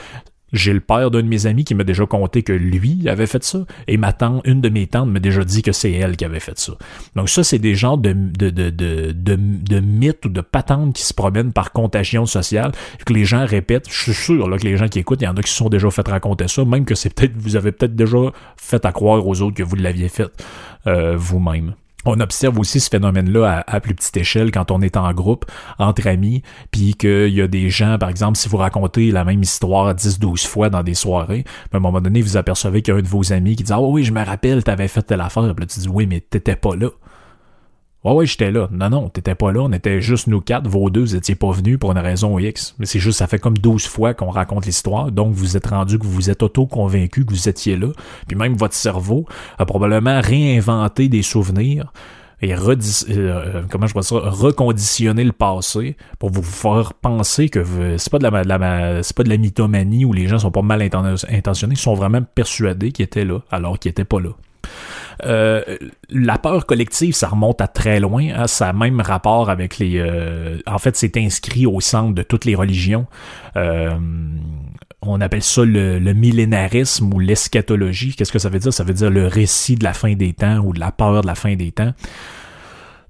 [0.57, 3.45] J'ai le père d'un de mes amis qui m'a déjà conté que lui avait fait
[3.45, 6.25] ça, et ma tante, une de mes tantes m'a déjà dit que c'est elle qui
[6.25, 6.73] avait fait ça.
[7.15, 11.73] Donc ça, c'est des genres de, de, mythes ou de patentes qui se promènent par
[11.73, 12.73] contagion sociale,
[13.05, 13.89] que les gens répètent.
[13.91, 15.69] Je suis sûr que les gens qui écoutent, il y en a qui se sont
[15.69, 18.19] déjà fait raconter ça, même que c'est peut-être vous avez peut-être déjà
[18.57, 20.31] fait à croire aux autres que vous l'aviez fait
[20.87, 21.75] euh, vous-même.
[22.07, 25.45] On observe aussi ce phénomène-là à, plus petite échelle quand on est en groupe,
[25.79, 29.43] entre amis, puis qu'il y a des gens, par exemple, si vous racontez la même
[29.43, 32.99] histoire 10-12 fois dans des soirées, à un moment donné, vous apercevez qu'il y a
[33.01, 35.43] un de vos amis qui dit «Ah oui, je me rappelle, t'avais fait telle affaire.»
[35.57, 36.89] Puis là, tu dis «Oui, mais t'étais pas là.»
[38.07, 38.69] Ouais, ouais, j'étais là.
[38.71, 39.63] Non, non, t'étais pas là.
[39.63, 40.69] On était juste nous quatre.
[40.69, 42.77] Vos deux, vous étiez pas venus pour une raison X.
[42.79, 45.11] Mais c'est juste, ça fait comme 12 fois qu'on raconte l'histoire.
[45.11, 47.89] Donc, vous êtes rendu que vous êtes auto-convaincu que vous étiez là.
[48.29, 49.27] Puis même votre cerveau
[49.59, 51.93] a probablement réinventé des souvenirs
[52.43, 57.65] et euh, comment je reconditionner le passé pour vous faire penser que
[57.97, 60.83] c'est pas de la, c'est pas de la mythomanie où les gens sont pas mal
[60.83, 64.31] intentionnés, ils sont vraiment persuadés qu'ils étaient là alors qu'ils étaient pas là.
[65.25, 65.63] Euh,
[66.11, 68.29] la peur collective, ça remonte à très loin.
[68.35, 69.99] Hein, ça a même rapport avec les.
[69.99, 73.07] Euh, en fait, c'est inscrit au centre de toutes les religions.
[73.57, 73.97] Euh,
[75.03, 78.15] on appelle ça le, millénarisme ou l'eschatologie.
[78.15, 78.73] Qu'est-ce que ça veut dire?
[78.73, 81.27] Ça veut dire le récit de la fin des temps ou de la peur de
[81.27, 81.93] la fin des temps.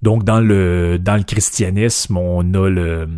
[0.02, 3.08] Donc, dans le, dans le christianisme, on a le,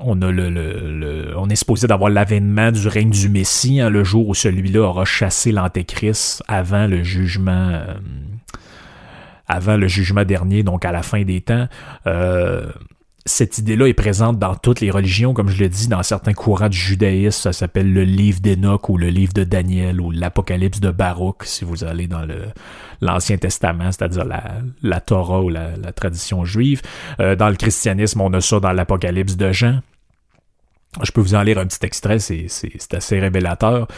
[0.00, 4.28] on a le, on est supposé d'avoir l'avènement du règne du Messie, hein, le jour
[4.28, 7.94] où celui-là aura chassé l'antéchrist avant le jugement, euh,
[9.46, 11.68] avant le jugement dernier, donc à la fin des temps.
[12.06, 12.66] Euh,
[13.28, 16.68] cette idée-là est présente dans toutes les religions, comme je le dis, dans certains courants
[16.68, 20.90] du judaïsme, ça s'appelle le livre d'Enoch ou le livre de Daniel ou l'Apocalypse de
[20.90, 22.26] Baruch, si vous allez dans
[23.00, 26.82] l'Ancien Testament, c'est-à-dire la, Torah ou la, tradition juive.
[27.20, 29.80] Euh, dans le christianisme, on a ça dans l'Apocalypse de Jean.
[31.02, 32.46] Je peux vous en lire un petit extrait, c'est,
[32.92, 33.88] assez révélateur.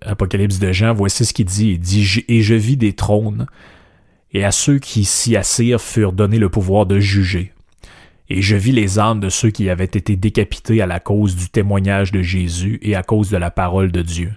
[0.00, 1.72] Apocalypse de Jean, voici ce qu'il dit.
[1.72, 3.46] Il dit Et je vis des trônes,
[4.32, 7.52] et à ceux qui s'y assirent furent donnés le pouvoir de juger
[8.28, 11.48] et je vis les âmes de ceux qui avaient été décapités à la cause du
[11.50, 14.32] témoignage de Jésus et à cause de la parole de Dieu,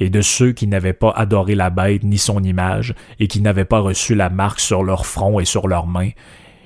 [0.00, 3.64] et de ceux qui n'avaient pas adoré la bête ni son image, et qui n'avaient
[3.64, 6.10] pas reçu la marque sur leur front et sur leurs mains.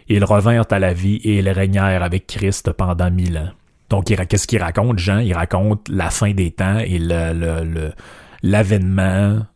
[0.09, 3.51] Ils revinrent à la vie et ils régnèrent avec Christ pendant mille ans.
[3.91, 5.19] Donc, qu'est-ce qu'il raconte, Jean?
[5.19, 6.99] Il raconte la fin des temps et
[8.43, 9.47] l'avènement,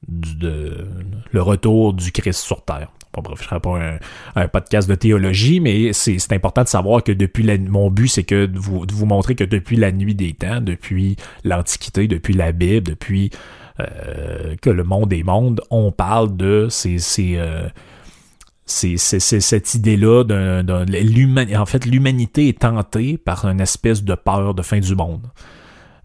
[0.40, 0.88] le,
[1.30, 2.90] le retour du Christ sur terre.
[3.12, 3.98] Bon, bref, je ferai pas
[4.36, 8.22] un, podcast de théologie, mais c'est important de savoir que depuis la, mon but, c'est
[8.22, 12.52] que de vous, vous montrer que depuis la nuit des temps, depuis l'Antiquité, depuis la
[12.52, 13.30] Bible, depuis
[13.80, 16.98] euh, que le monde des mondes, on parle de ces,
[17.36, 17.68] euh,
[18.66, 20.86] cette idée-là d'un
[21.60, 25.26] en fait l'humanité est tentée par une espèce de peur de fin du monde.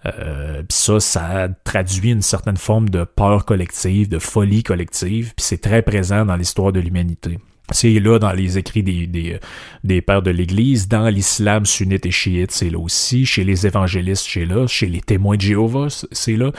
[0.06, 5.62] Euh, ça, ça traduit une certaine forme de peur collective, de folie collective, puis c'est
[5.62, 7.40] très présent dans l'histoire de l'humanité.
[7.72, 9.40] C'est là dans les écrits des, des,
[9.84, 14.28] des pères de l'Église, dans l'islam sunnite et chiite, c'est là aussi, chez les évangélistes,
[14.30, 16.52] c'est là, chez les témoins de Jéhovah, c'est là,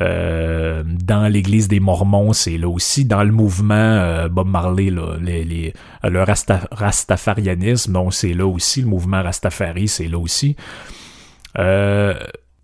[0.00, 5.16] euh, dans l'Église des Mormons, c'est là aussi, dans le mouvement euh, Bob Marley, là,
[5.20, 5.72] les,
[6.04, 6.24] le
[6.70, 10.54] rastafarianisme, bon, c'est là aussi, le mouvement Rastafari, c'est là aussi.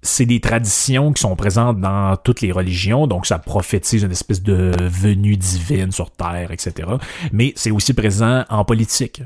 [0.03, 4.43] C'est des traditions qui sont présentes dans toutes les religions, donc ça prophétise une espèce
[4.43, 6.89] de venue divine sur Terre, etc.
[7.33, 9.23] Mais c'est aussi présent en politique.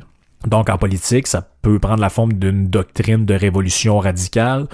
[0.47, 4.67] Donc en politique, ça peut prendre la forme d'une doctrine de révolution radicale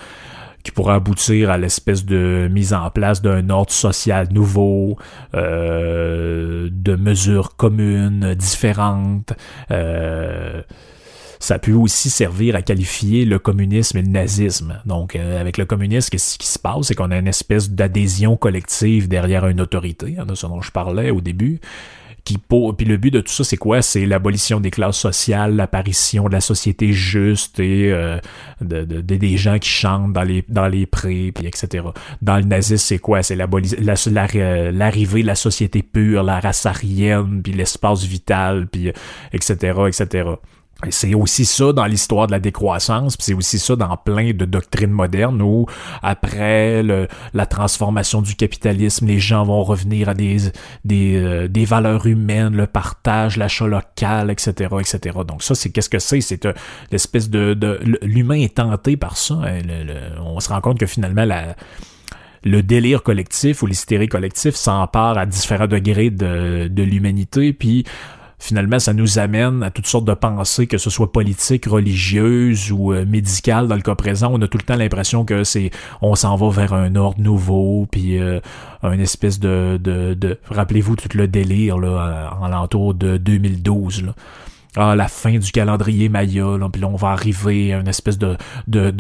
[0.63, 4.97] qui pourrait aboutir à l'espèce de mise en place d'un ordre social nouveau,
[5.35, 9.33] euh, de mesures communes différentes.
[9.71, 10.63] Euh,
[11.39, 14.81] ça peut aussi servir à qualifier le communisme et le nazisme.
[14.87, 18.37] Donc, euh, avec le communisme, ce qui se passe, c'est qu'on a une espèce d'adhésion
[18.37, 21.61] collective derrière une autorité, hein, de ce dont je parlais au début.
[22.25, 23.81] Qui, puis le but de tout ça, c'est quoi?
[23.81, 28.19] C'est l'abolition des classes sociales, l'apparition de la société juste et euh,
[28.61, 31.87] de, des gens qui chantent dans les, dans les prés, puis etc.
[32.21, 33.23] Dans le nazisme, c'est quoi?
[33.23, 38.93] C'est l'arrivée de la société pure, la race aryenne, puis l'espace vital, puis
[39.33, 40.25] etc., etc.
[40.91, 44.45] C'est aussi ça dans l'histoire de la décroissance, puis c'est aussi ça dans plein de
[44.45, 45.67] doctrines modernes où
[46.03, 50.53] après le, la transformation du capitalisme, les gens vont revenir à des
[50.85, 55.19] des, euh, des valeurs humaines, le partage, l'achat local, etc., etc.
[55.27, 56.21] Donc ça, c'est qu'est-ce que c'est?
[56.21, 56.53] C'est euh,
[56.93, 59.35] l'espèce de, de l'humain est tenté par ça.
[59.35, 59.63] Hein,
[60.25, 61.57] on se rend compte que finalement la
[62.45, 67.85] le délire collectif ou l'hystérie collective s'empare à différents degrés de, de l'humanité, puis
[68.39, 72.93] finalement, ça nous amène à toutes sortes de pensées, que ce soit politique, religieuse ou
[72.93, 74.31] euh, médicale dans le cas présent.
[74.33, 75.71] On a tout le temps l'impression que c'est,
[76.03, 78.41] on s'en va vers un ordre nouveau, puis euh,
[78.83, 84.05] un espèce de, de, de rappelez-vous tout le délire là, en l'entour de 2012.
[84.05, 84.15] Là
[84.81, 88.37] ah, la fin du calendrier Maya, puis là, on va arriver à une espèce de,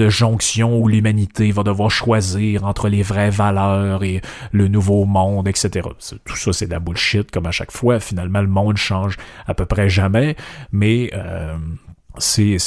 [0.08, 5.88] jonction où l'humanité va devoir choisir entre les vraies valeurs et le nouveau monde, etc.
[6.24, 8.00] Tout ça, c'est de la bullshit, comme à chaque fois.
[8.00, 10.34] Finalement, le monde change à peu près jamais,
[10.72, 11.10] mais...
[11.14, 11.56] Euh,
[12.20, 12.58] c'est,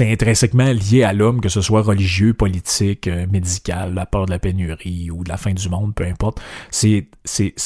[0.00, 4.38] intrinsèquement lié à l'homme, que ce soit religieux, politique, euh, médical, la peur de la
[4.38, 6.40] pénurie ou de la fin du monde, peu importe.
[6.70, 7.08] C'est,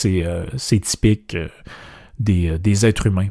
[0.07, 1.37] euh, typique
[2.19, 3.29] des, des êtres humains.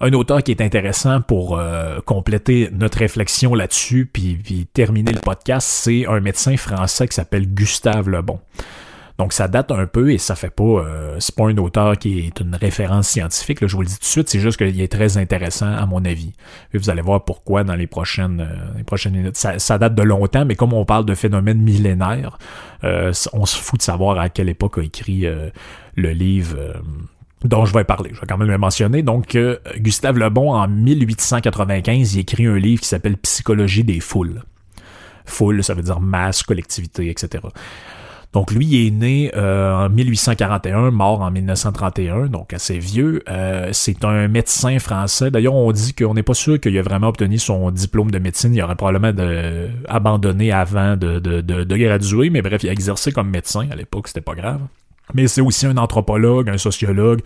[0.00, 5.66] Un auteur qui est intéressant pour euh, compléter notre réflexion là-dessus, puis, terminer le podcast,
[5.68, 8.40] c'est un médecin français qui s'appelle Gustave Lebon.
[9.18, 12.20] Donc ça date un peu et ça fait pas euh, c'est pas un auteur qui
[12.20, 14.90] est une référence scientifique, je vous le dis tout de suite, c'est juste qu'il est
[14.90, 16.32] très intéressant à mon avis.
[16.72, 19.36] Et vous allez voir pourquoi dans les prochaines euh, minutes.
[19.36, 22.38] Ça, date de longtemps, mais comme on parle de phénomènes millénaires,
[22.82, 25.26] on se fout de savoir à quelle époque a écrit
[25.96, 26.56] le livre
[27.44, 28.10] dont je vais parler.
[28.12, 29.02] Je vais quand même le mentionner.
[29.02, 29.36] Donc,
[29.76, 34.42] Gustave Lebon, en 1895, il écrit un livre qui s'appelle Psychologie des foules.
[35.24, 37.40] Foule, ça veut dire masse, collectivité, etc.
[38.32, 43.22] Donc lui il est né euh, en 1841, mort en 1931, donc assez vieux.
[43.28, 45.32] Euh, c'est un médecin français.
[45.32, 48.54] D'ailleurs, on dit qu'on n'est pas sûr qu'il a vraiment obtenu son diplôme de médecine.
[48.54, 53.10] Il aurait probablement de, abandonné avant de, de, de, graduer, mais bref, il a exercé
[53.10, 53.66] comme médecin.
[53.70, 54.60] À l'époque, c'était pas grave.
[55.14, 57.20] Mais c'est aussi un anthropologue, un sociologue,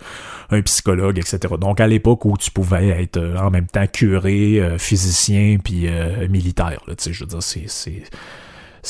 [0.49, 1.39] un psychologue, etc.
[1.59, 5.87] Donc à l'époque où tu pouvais être euh, en même temps curé, physicien, puis
[6.29, 6.81] militaire.
[6.87, 7.65] Là, je veux dire, c'est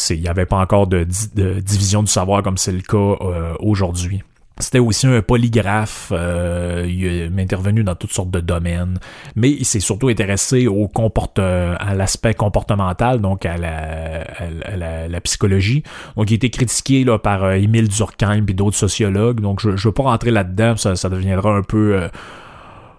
[0.09, 4.23] il n'y avait pas encore de, division du savoir comme c'est le cas euh, aujourd'hui.
[4.57, 8.99] C'était aussi un polygraphe, euh, il m'a intervenu dans toutes sortes de domaines,
[9.35, 15.83] mais il s'est surtout intéressé au comport à l'aspect comportemental, donc à la, psychologie.
[16.15, 19.71] Donc il a été critiqué là, par euh, Émile Durkheim et d'autres sociologues, donc je
[19.71, 21.95] ne veux pas rentrer là-dedans, ça, ça deviendra un peu...
[21.95, 22.07] Euh,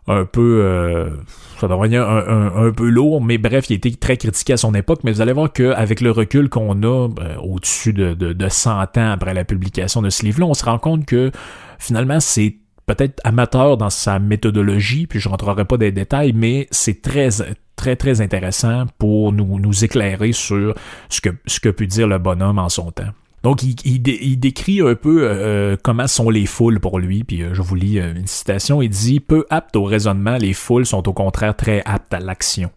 [0.08, 1.10] un peu euh,
[1.58, 4.74] ça devrait être un, peu lourd, mais bref, il a été très critiqué à son
[4.74, 8.48] époque, mais vous allez voir qu'avec le recul qu'on a ben, au-dessus de, de, de
[8.48, 11.30] 100 ans après la publication de ce livre-là, on se rend compte que
[11.78, 16.68] finalement c'est peut-être amateur dans sa méthodologie, puis je rentrerai pas dans les détails, mais
[16.70, 17.28] c'est très
[17.74, 20.74] très très intéressant pour nous, nous éclairer sur
[21.08, 23.12] ce que, ce que peut dire le bonhomme en son temps.
[23.46, 24.02] Donc, il,
[24.40, 27.76] décrit un peu euh, euh, comment sont les foules pour lui, puis euh, je vous
[27.76, 31.80] lis une citation, il dit «Peu aptes au raisonnement, les foules sont au contraire très
[31.84, 32.72] aptes à l'action.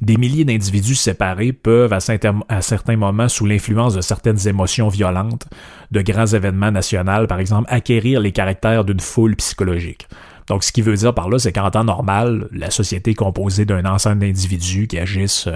[0.00, 5.46] Des milliers d'individus séparés peuvent, à, certains moments, sous l'influence de certaines émotions violentes,
[5.92, 10.08] de grands événements nationaux, par exemple, acquérir les caractères d'une foule psychologique.
[10.48, 13.66] Donc, ce qui veut dire par là, c'est qu'en temps normal, la société est composée
[13.66, 15.48] d'un ensemble d'individus qui agissent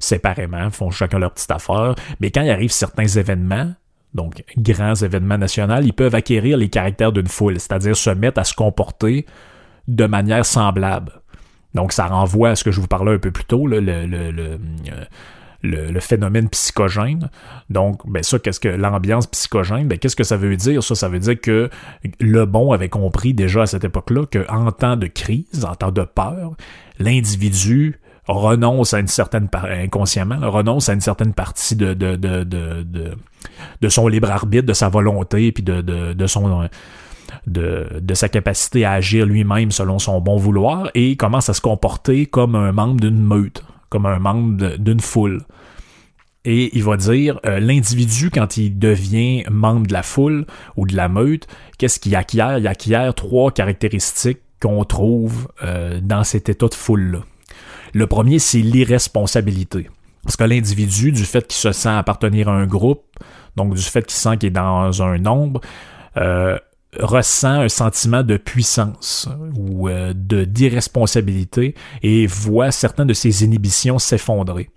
[0.00, 3.72] séparément, font chacun leur petite affaire, mais quand il arrive certains événements,
[4.14, 8.44] donc grands événements nationaux, ils peuvent acquérir les caractères d'une foule, c'est-à-dire se mettre à
[8.44, 9.26] se comporter
[9.88, 11.12] de manière semblable.
[11.74, 14.06] Donc ça renvoie à ce que je vous parlais un peu plus tôt, le, le,
[14.06, 14.58] le,
[15.62, 17.30] le, phénomène psychogène.
[17.70, 19.88] Donc, ben ça, qu'est-ce que l'ambiance psychogène?
[19.88, 20.82] Ben, qu'est-ce que ça veut dire?
[20.82, 21.70] Ça, ça veut dire que
[22.20, 26.02] le bon avait compris déjà à cette époque-là qu'en temps de crise, en temps de
[26.02, 26.54] peur,
[26.98, 28.00] l'individu
[28.32, 31.96] renonce à une certaine inconsciemment renonce à une certaine partie de
[33.88, 35.82] son libre arbitre, de sa volonté, puis de,
[37.46, 42.26] de sa capacité à agir lui-même selon son bon vouloir et commence à se comporter
[42.26, 45.42] comme un membre d'une meute, comme un membre d'une foule.
[46.44, 50.44] Et il va dire, euh, l'individu, quand il devient membre de la foule
[50.76, 51.46] ou de la meute,
[51.78, 52.58] qu'est-ce qu'il acquiert?
[52.58, 57.20] Il acquiert trois caractéristiques qu'on trouve euh, dans cet état de foule-là.
[57.92, 59.88] Le premier, c'est l'irresponsabilité.
[60.22, 63.04] Parce que l'individu, du fait qu'il se sent appartenir à un groupe,
[63.56, 65.60] donc du fait qu'il sent qu'il est dans un nombre,
[66.16, 66.58] euh,
[66.98, 73.98] ressent un sentiment de puissance ou euh, de d'irresponsabilité et voit certaines de ses inhibitions
[73.98, 74.70] s'effondrer.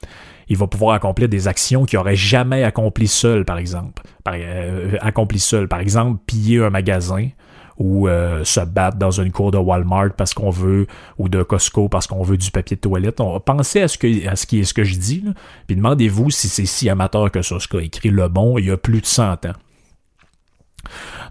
[0.48, 4.04] Il va pouvoir accomplir des actions qu'il n'aurait jamais accomplies seul, par exemple.
[4.24, 4.98] Par, euh,
[5.38, 7.30] seul, par exemple, piller un magasin
[7.78, 11.90] ou euh, se battre dans une cour de Walmart parce qu'on veut ou de Costco
[11.90, 13.20] parce qu'on veut du papier de toilette.
[13.20, 15.32] On pensez à ce que à ce qui est ce que je dis, là,
[15.68, 18.72] puis demandez-vous si c'est si amateur que ça, ce qu'a écrit Le Bon il y
[18.72, 19.54] a plus de 100 ans.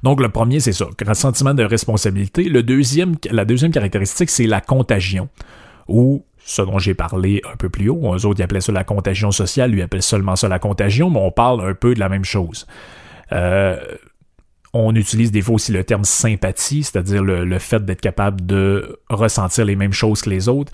[0.03, 2.45] Donc le premier, c'est ça, un sentiment de responsabilité.
[2.45, 5.29] Le deuxième, la deuxième caractéristique, c'est la contagion,
[5.89, 8.15] ou ce dont j'ai parlé un peu plus haut.
[8.15, 11.21] Eux autres, ils appelaient ça la contagion sociale, lui appelle seulement ça la contagion, mais
[11.21, 12.67] on parle un peu de la même chose.
[13.33, 13.79] Euh,
[14.75, 19.65] on utilise des fois aussi le terme sympathie, c'est-à-dire le, fait d'être capable de ressentir
[19.65, 20.73] les mêmes choses que les autres.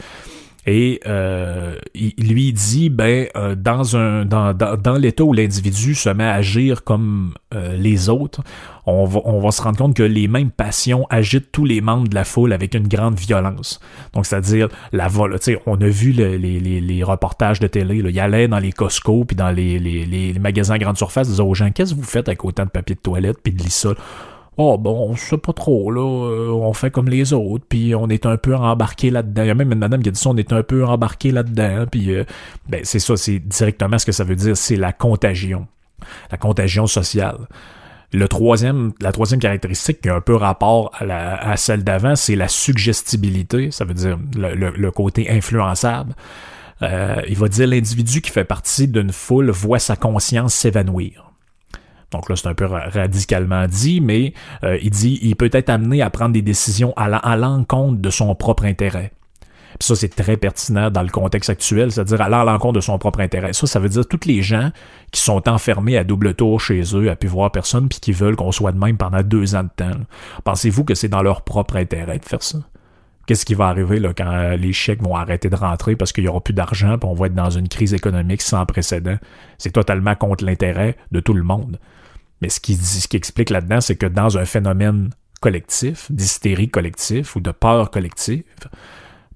[0.66, 6.10] Et euh, il, lui dit, ben, euh, dans un dans, dans, l'état où l'individu se
[6.10, 8.42] met à agir comme euh, les autres,
[8.84, 12.08] on va, on va se rendre compte que les mêmes passions agitent tous les membres
[12.08, 13.80] de la foule avec une grande violence.
[14.12, 15.38] Donc, c'est-à-dire la vol.
[15.66, 18.02] On a vu les, les, les, reportages de télé.
[18.02, 18.10] Là.
[18.10, 21.42] Il allait dans les Costco puis dans les, les, les magasins à grande surface, disait
[21.42, 23.96] aux gens, qu'est-ce que vous faites avec autant de papier de toilette puis de lissol?
[24.60, 28.08] Oh bon, on sait pas trop, là, euh, on fait comme les autres, puis on
[28.08, 29.42] est un peu embarqué là-dedans.
[29.42, 31.30] Il y a même une madame qui a dit ça, on est un peu embarqué
[31.30, 32.24] là-dedans, puis euh,
[32.68, 35.66] ben c'est ça, c'est directement ce que ça veut dire, c'est la contagion,
[36.30, 37.38] la contagion sociale.
[38.12, 42.48] Le troisième, la troisième caractéristique qui a un peu rapport à, celle d'avant, c'est la
[42.48, 46.14] suggestibilité, ça veut dire le, côté influençable.
[46.82, 51.29] Euh, il va dire l'individu qui fait partie d'une foule voit sa conscience s'évanouir.
[52.10, 54.34] Donc là, c'est un peu radicalement dit, mais
[54.64, 58.34] euh, il dit il peut être amené à prendre des décisions à l'encontre de son
[58.34, 59.12] propre intérêt.
[59.78, 62.98] Puis ça, c'est très pertinent dans le contexte actuel, c'est-à-dire aller à l'encontre de son
[62.98, 63.52] propre intérêt.
[63.52, 64.70] Ça, ça veut dire tous les gens
[65.12, 68.36] qui sont enfermés à double tour chez eux, à pu voir personne, puis qui veulent
[68.36, 69.96] qu'on soit de même pendant deux ans de temps.
[70.44, 72.58] Pensez-vous que c'est dans leur propre intérêt de faire ça?
[73.26, 76.28] Qu'est-ce qui va arriver là, quand les chèques vont arrêter de rentrer parce qu'il n'y
[76.28, 79.16] aura plus d'argent puis on va être dans une crise économique sans précédent?
[79.56, 81.78] C'est totalement contre l'intérêt de tout le monde.
[82.40, 82.78] Mais ce qui,
[83.12, 85.10] explique là-dedans, c'est que dans un phénomène
[85.40, 88.44] collectif, d'hystérie collective ou de peur collective,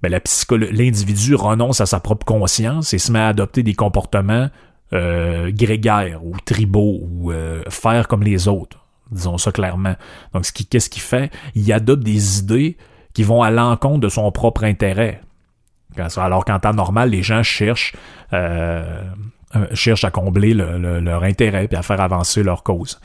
[0.02, 4.50] ben l'individu renonce à sa propre conscience et se met à adopter des comportements
[4.92, 8.84] euh, grégaires ou tribaux ou euh, faire comme les autres.
[9.10, 9.94] Disons ça clairement.
[10.32, 11.30] Donc, qu'est-ce qu'il fait?
[11.54, 12.76] Il adopte des idées
[13.12, 15.20] qui vont à l'encontre de son propre intérêt.
[16.16, 17.94] Alors qu'en temps normal, les gens cherchent,
[18.32, 19.02] euh,
[19.56, 23.00] euh, cherchent à combler leur intérêt et à faire avancer leur cause.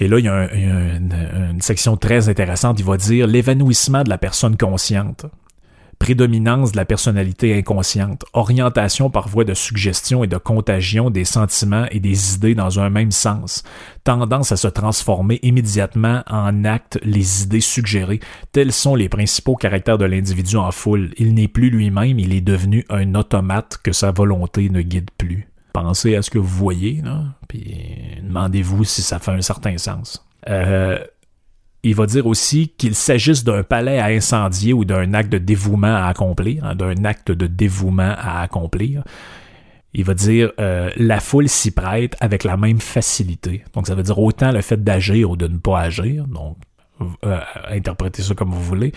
[0.00, 2.78] Et là, il y a, une, section très intéressante.
[2.78, 5.26] Il va dire l'évanouissement de la personne consciente
[5.98, 11.86] prédominance de la personnalité inconsciente, orientation par voie de suggestion et de contagion des sentiments
[11.90, 13.64] et des idées dans un même sens,
[14.04, 18.20] tendance à se transformer immédiatement en acte les idées suggérées,
[18.52, 21.10] tels sont les principaux caractères de l'individu en foule.
[21.16, 25.47] Il n'est plus lui-même, il est devenu un automate que sa volonté ne guide plus.
[25.82, 27.02] Pensez à ce que vous voyez,
[27.46, 27.76] puis
[28.20, 30.26] demandez-vous si ça fait un certain sens.
[30.48, 30.98] Euh,
[31.84, 35.94] il va dire aussi qu'il s'agisse d'un palais à incendier ou d'un acte de dévouement
[35.94, 39.04] à accomplir, hein, d'un acte de dévouement à accomplir.
[39.94, 43.62] Il va dire euh, la foule s'y prête avec la même facilité.
[43.72, 46.26] Donc ça veut dire autant le fait d'agir ou de ne pas agir.
[46.26, 46.56] Donc
[47.24, 47.38] euh,
[47.70, 48.92] interprétez ça comme vous voulez.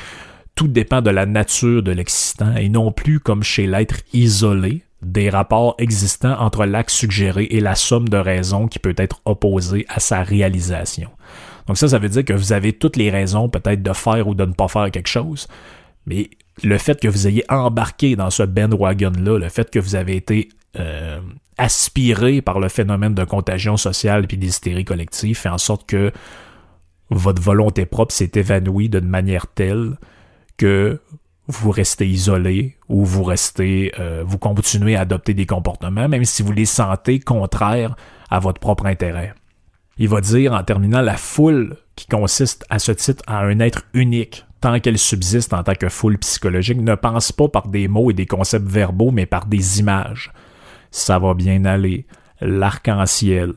[0.55, 5.29] Tout dépend de la nature de l'existant et non plus comme chez l'être isolé des
[5.29, 9.99] rapports existants entre l'acte suggéré et la somme de raisons qui peut être opposée à
[9.99, 11.09] sa réalisation.
[11.67, 14.35] Donc ça, ça veut dire que vous avez toutes les raisons peut-être de faire ou
[14.35, 15.47] de ne pas faire quelque chose,
[16.05, 16.29] mais
[16.63, 20.49] le fait que vous ayez embarqué dans ce bandwagon-là, le fait que vous avez été
[20.79, 21.19] euh,
[21.57, 26.11] aspiré par le phénomène de contagion sociale puis d'hystérie collective fait en sorte que
[27.09, 29.97] votre volonté propre s'est évanouie d'une manière telle
[30.57, 30.99] que
[31.51, 36.41] vous restez isolé ou vous restez, euh, vous continuez à adopter des comportements, même si
[36.43, 37.95] vous les sentez contraires
[38.29, 39.33] à votre propre intérêt.
[39.97, 43.83] Il va dire en terminant la foule qui consiste à ce titre à un être
[43.93, 48.09] unique, tant qu'elle subsiste en tant que foule psychologique, ne pense pas par des mots
[48.09, 50.31] et des concepts verbaux, mais par des images.
[50.89, 52.05] Ça va bien aller.
[52.39, 53.53] L'arc-en-ciel,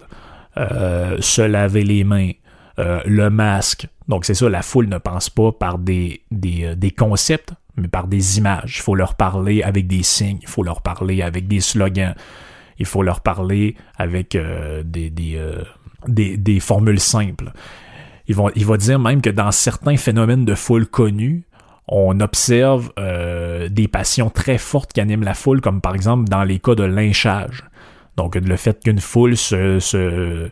[0.57, 2.33] euh, se laver les mains,
[2.79, 3.89] euh, le masque.
[4.09, 8.07] Donc c'est ça, la foule ne pense pas par des, des, des concepts, mais par
[8.07, 8.77] des images.
[8.79, 12.15] Il faut leur parler avec des signes, il faut leur parler avec des slogans,
[12.79, 14.37] il faut leur parler avec
[14.85, 17.53] des, des, des, formules simples.
[18.27, 21.45] Il va, dire même que dans certains phénomènes de foule connus,
[21.87, 26.43] on observe euh, des passions très fortes qui animent la foule, comme par exemple dans
[26.43, 27.65] les cas de lynchage.
[28.17, 30.49] Donc le fait qu'une foule se, se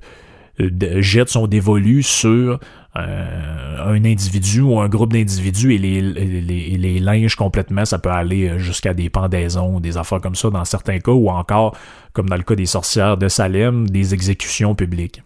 [0.59, 2.59] jette son dévolu sur euh,
[2.95, 8.59] un individu ou un groupe d'individus et les, les, les linge complètement, ça peut aller
[8.59, 11.77] jusqu'à des pendaisons, des affaires comme ça dans certains cas, ou encore,
[12.13, 15.23] comme dans le cas des sorcières de Salem, des exécutions publiques.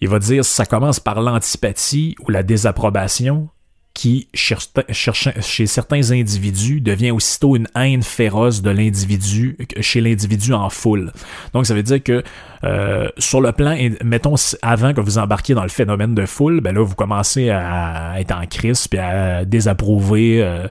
[0.00, 3.48] Il va dire ça commence par l'antipathie ou la désapprobation
[3.96, 11.12] qui, chez certains individus, devient aussitôt une haine féroce de l'individu, chez l'individu en foule.
[11.54, 12.22] Donc, ça veut dire que
[12.64, 13.74] euh, sur le plan,
[14.04, 18.20] mettons, avant que vous embarquiez dans le phénomène de foule, ben là, vous commencez à
[18.20, 20.68] être en crise, puis à désapprouver euh,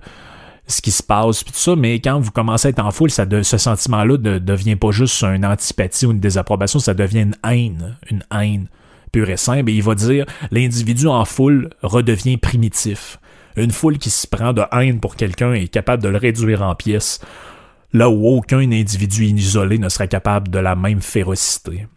[0.67, 3.09] ce qui se passe, puis tout ça, mais quand vous commencez à être en foule,
[3.09, 7.35] ça ce sentiment-là ne devient pas juste une antipathie ou une désapprobation, ça devient une
[7.43, 8.67] haine, une haine
[9.23, 13.19] et simple, il va dire l'individu en foule redevient primitif.
[13.55, 16.75] Une foule qui se prend de haine pour quelqu'un est capable de le réduire en
[16.75, 17.21] pièces,
[17.93, 21.87] là où aucun individu isolé ne serait capable de la même férocité.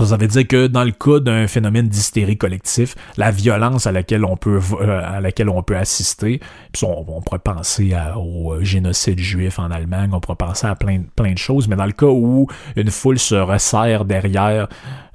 [0.00, 4.24] Ça veut dire que dans le cas d'un phénomène d'hystérie collectif, la violence à laquelle
[4.24, 6.40] on peut euh, à laquelle on peut assister,
[6.72, 11.32] puis on, pourrait penser au génocide juif en Allemagne, on pourrait penser à plein, plein
[11.32, 14.68] de choses, mais dans le cas où une foule se resserre derrière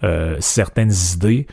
[0.04, 1.48] euh, certaines idées,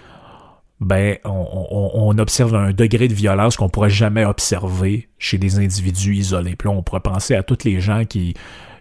[0.81, 6.55] ben on, observe un degré de violence qu'on pourrait jamais observer chez des individus isolés.
[6.55, 8.35] Puis on pourrait penser à tous les gens qui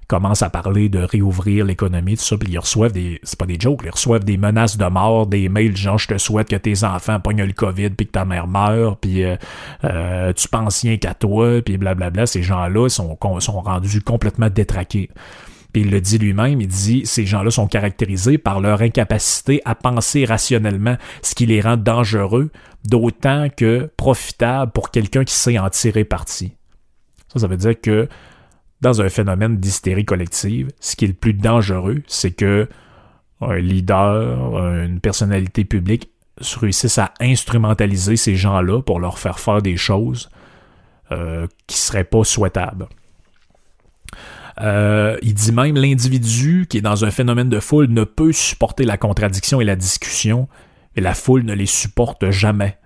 [0.07, 3.59] commencent à parler de réouvrir l'économie, tout ça, puis ils reçoivent des, c'est pas des
[3.59, 6.83] jokes, ils reçoivent des menaces de mort, des mails genre je te souhaite que tes
[6.83, 9.35] enfants pognent le COVID puis que ta mère meurt, puis euh,
[9.83, 12.25] euh, tu penses rien qu'à toi, puis blablabla.
[12.25, 15.09] Ces gens-là sont, sont rendus complètement détraqués.
[15.73, 19.75] Puis il le dit lui-même, il dit ces gens-là sont caractérisés par leur incapacité à
[19.75, 22.49] penser rationnellement, ce qui les rend dangereux,
[22.85, 26.53] d'autant que profitable pour quelqu'un qui sait en tirer parti.
[27.33, 28.07] Ça, ça veut dire que
[28.85, 32.69] dans un phénomène d'hystérie collective, ce qui est le plus dangereux, c'est que
[33.41, 39.75] un leader, une personnalité publique réussisse à instrumentaliser ces gens-là pour leur faire faire des
[39.75, 40.29] choses
[41.11, 42.87] euh, qui seraient pas souhaitables.
[44.61, 48.85] Euh, il dit même l'individu qui est dans un phénomène de foule ne peut supporter
[48.85, 50.47] la contradiction et la discussion,
[50.95, 52.77] et la foule ne les supporte jamais.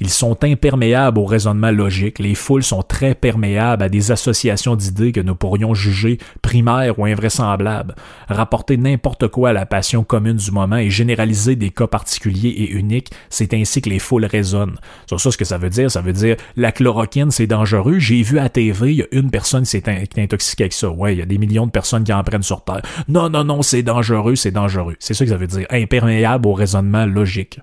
[0.00, 2.18] Ils sont imperméables au raisonnement logique.
[2.18, 7.04] Les foules sont très perméables à des associations d'idées que nous pourrions juger primaires ou
[7.04, 7.94] invraisemblables.
[8.28, 12.70] Rapporter n'importe quoi à la passion commune du moment et généraliser des cas particuliers et
[12.70, 14.76] uniques, c'est ainsi que les foules raisonnent.
[15.08, 15.90] C'est ça ce que ça veut dire.
[15.90, 17.98] Ça veut dire la chloroquine, c'est dangereux.
[17.98, 20.88] J'ai vu à TV, il y a une personne qui s'est intoxiquée avec ça.
[20.90, 22.82] Ouais, il y a des millions de personnes qui en prennent sur Terre.
[23.08, 24.96] Non, non, non, c'est dangereux, c'est dangereux.
[24.98, 25.66] C'est ça que ça veut dire.
[25.70, 27.60] Imperméable au raisonnement logique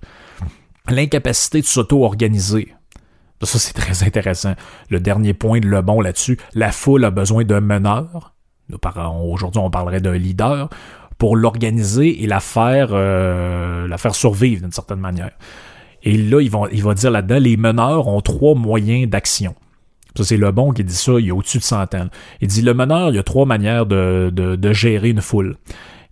[0.89, 2.73] l'incapacité de s'auto-organiser.
[3.43, 4.53] Ça, c'est très intéressant.
[4.89, 8.33] Le dernier point de Le Bon là-dessus, la foule a besoin d'un meneur.
[9.23, 10.69] Aujourd'hui, on parlerait d'un leader
[11.17, 15.31] pour l'organiser et la faire, euh, la faire survivre d'une certaine manière.
[16.03, 19.55] Et là, il va, dire là-dedans, les meneurs ont trois moyens d'action.
[20.15, 22.09] Ça, c'est Le Bon qui dit ça il y a au-dessus de centaines.
[22.41, 25.57] Il dit, le meneur, il y a trois manières de, de gérer une foule.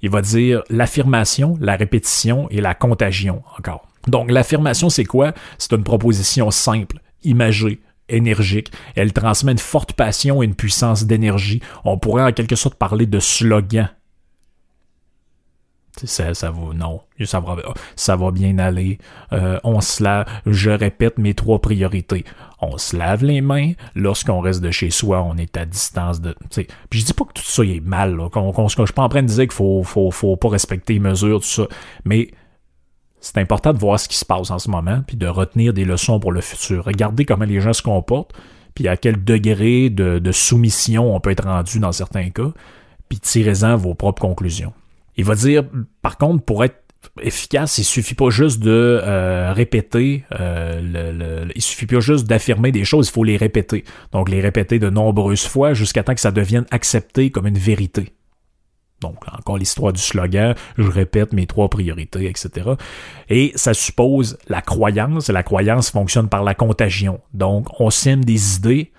[0.01, 3.88] Il va dire l'affirmation, la répétition et la contagion encore.
[4.07, 5.33] Donc l'affirmation, c'est quoi?
[5.57, 7.79] C'est une proposition simple, imagée,
[8.09, 8.71] énergique.
[8.95, 11.61] Elle transmet une forte passion et une puissance d'énergie.
[11.85, 13.89] On pourrait en quelque sorte parler de slogan.
[16.05, 18.99] Ça, ça va, non, ça va, bien aller.
[19.33, 22.23] Euh, on se lave, je répète mes trois priorités.
[22.61, 23.73] On se lave les mains.
[23.95, 26.35] Lorsqu'on reste de chez soi, on est à distance de.
[26.89, 28.15] Puis je dis pas que tout ça est mal.
[28.15, 31.41] Là, je suis pas en train de dire qu'il faut, faut pas respecter les mesures,
[31.41, 31.67] tout ça.
[32.05, 32.31] Mais
[33.21, 35.85] c'est important de voir ce qui se passe en ce moment, puis de retenir des
[35.85, 36.85] leçons pour le futur.
[36.85, 38.33] Regardez comment les gens se comportent,
[38.75, 42.51] puis à quel degré de, soumission on peut être rendu dans certains cas,
[43.09, 44.73] puis tirez-en vos propres conclusions.
[45.17, 45.63] Il va dire,
[46.01, 46.77] par contre, pour être
[47.21, 52.71] efficace, il suffit pas juste de euh, répéter, euh, le, il suffit pas juste d'affirmer
[52.71, 53.83] des choses, il faut les répéter.
[54.11, 58.13] Donc les répéter de nombreuses fois jusqu'à temps que ça devienne accepté comme une vérité.
[59.01, 62.71] Donc, encore l'histoire du slogan, je répète mes trois priorités, etc.
[63.29, 67.19] Et ça suppose la croyance, la croyance fonctionne par la contagion.
[67.33, 68.91] Donc, on sème des idées.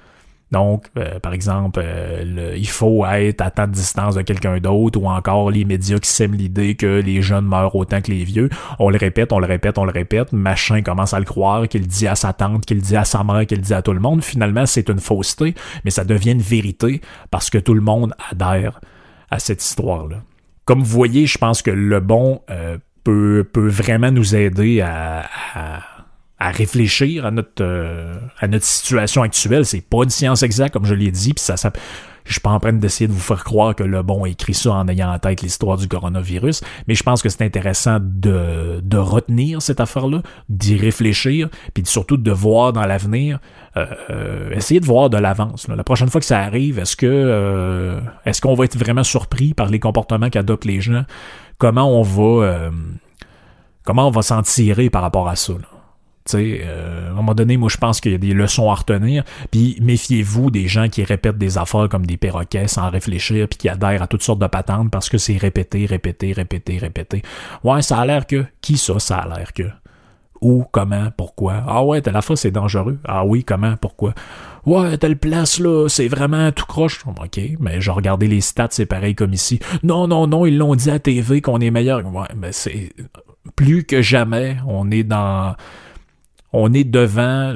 [0.51, 5.01] Donc, euh, par exemple, euh, il faut être à tant de distance de quelqu'un d'autre,
[5.01, 8.48] ou encore les médias qui sèment l'idée que les jeunes meurent autant que les vieux.
[8.80, 10.32] On le répète, on le répète, on le répète.
[10.32, 13.46] Machin commence à le croire, qu'il dit à sa tante, qu'il dit à sa mère,
[13.46, 14.24] qu'il dit à tout le monde.
[14.24, 18.80] Finalement, c'est une fausseté, mais ça devient une vérité parce que tout le monde adhère
[19.31, 20.22] à cette histoire-là.
[20.64, 25.28] Comme vous voyez, je pense que le bon euh, peut, peut vraiment nous aider à,
[26.39, 29.64] à, réfléchir à notre, euh, à notre situation actuelle.
[29.64, 31.72] C'est pas une science exacte, comme je l'ai dit, puis ça, ça,
[32.24, 34.72] je suis pas en train d'essayer de vous faire croire que le bon écrit ça
[34.72, 38.96] en ayant en tête l'histoire du coronavirus, mais je pense que c'est intéressant de, de
[38.96, 43.38] retenir cette affaire-là, d'y réfléchir, puis surtout de voir dans l'avenir,
[43.76, 45.68] euh, euh, essayer de voir de l'avance.
[45.68, 49.54] La prochaine fois que ça arrive, est-ce que euh, est-ce qu'on va être vraiment surpris
[49.54, 51.04] par les comportements qu'adoptent les gens?
[51.58, 52.70] Comment on va
[53.84, 55.52] comment on va s'en tirer par rapport à ça?
[56.34, 59.24] Euh, à un moment donné, moi, je pense qu'il y a des leçons à retenir.
[59.50, 63.68] Puis méfiez-vous des gens qui répètent des affaires comme des perroquets sans réfléchir, puis qui
[63.68, 67.22] adhèrent à toutes sortes de patentes parce que c'est répété, répété, répété, répété.
[67.64, 68.44] Ouais, ça a l'air que.
[68.60, 69.64] Qui ça, ça a l'air que?
[70.40, 71.62] Où, comment, pourquoi?
[71.66, 72.98] Ah ouais, telle fois c'est dangereux.
[73.04, 74.14] Ah oui, comment, pourquoi?
[74.64, 77.00] Ouais, telle place là, c'est vraiment tout croche.
[77.06, 79.60] Ok, mais j'ai regardé les stats, c'est pareil comme ici.
[79.82, 82.04] Non, non, non, ils l'ont dit à TV qu'on est meilleur.
[82.06, 82.90] Ouais, mais c'est
[83.54, 85.54] plus que jamais, on est dans
[86.53, 87.55] on est devant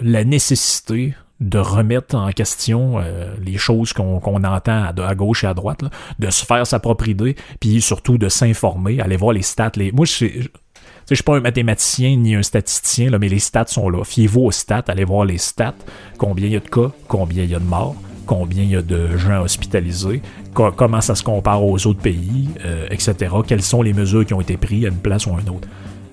[0.00, 5.54] la nécessité de remettre en question euh, les choses qu'on entend à, gauche et à
[5.54, 5.84] droite,
[6.18, 9.72] de se faire sa propre idée, puis surtout de s'informer, aller voir les stats.
[9.76, 9.92] Les...
[9.92, 14.02] Moi, je ne suis pas un mathématicien ni un statisticien, mais les stats sont là.
[14.04, 15.74] Fiez-vous aux stats, allez voir les stats,
[16.16, 17.94] combien il y a de cas, combien il y a de morts,
[18.26, 20.22] combien il y a de gens hospitalisés,
[20.54, 23.32] comment ça se compare aux autres pays, euh, etc.
[23.46, 25.68] Quelles sont les mesures qui ont été prises à une place ou à une autre?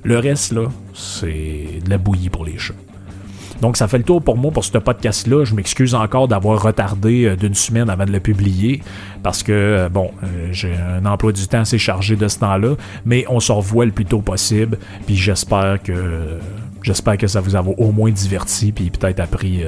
[0.06, 2.76] Le reste, là, c'est de la bouillie pour les chats.
[3.62, 5.46] Donc, ça fait le tour pour moi pour ce podcast-là.
[5.46, 8.84] Je m'excuse encore d'avoir retardé euh, d'une semaine avant de le publier
[9.24, 12.76] parce que, euh, bon, euh, j'ai un emploi du temps assez chargé de ce temps-là,
[13.04, 14.78] mais on se revoit le plus tôt possible.
[15.08, 16.38] Puis j'espère que.
[16.84, 19.64] J'espère que ça vous a au moins diverti, puis peut-être appris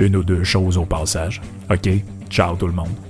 [0.00, 1.40] une ou deux choses au passage.
[1.70, 1.88] OK?
[2.28, 3.05] Ciao tout le monde.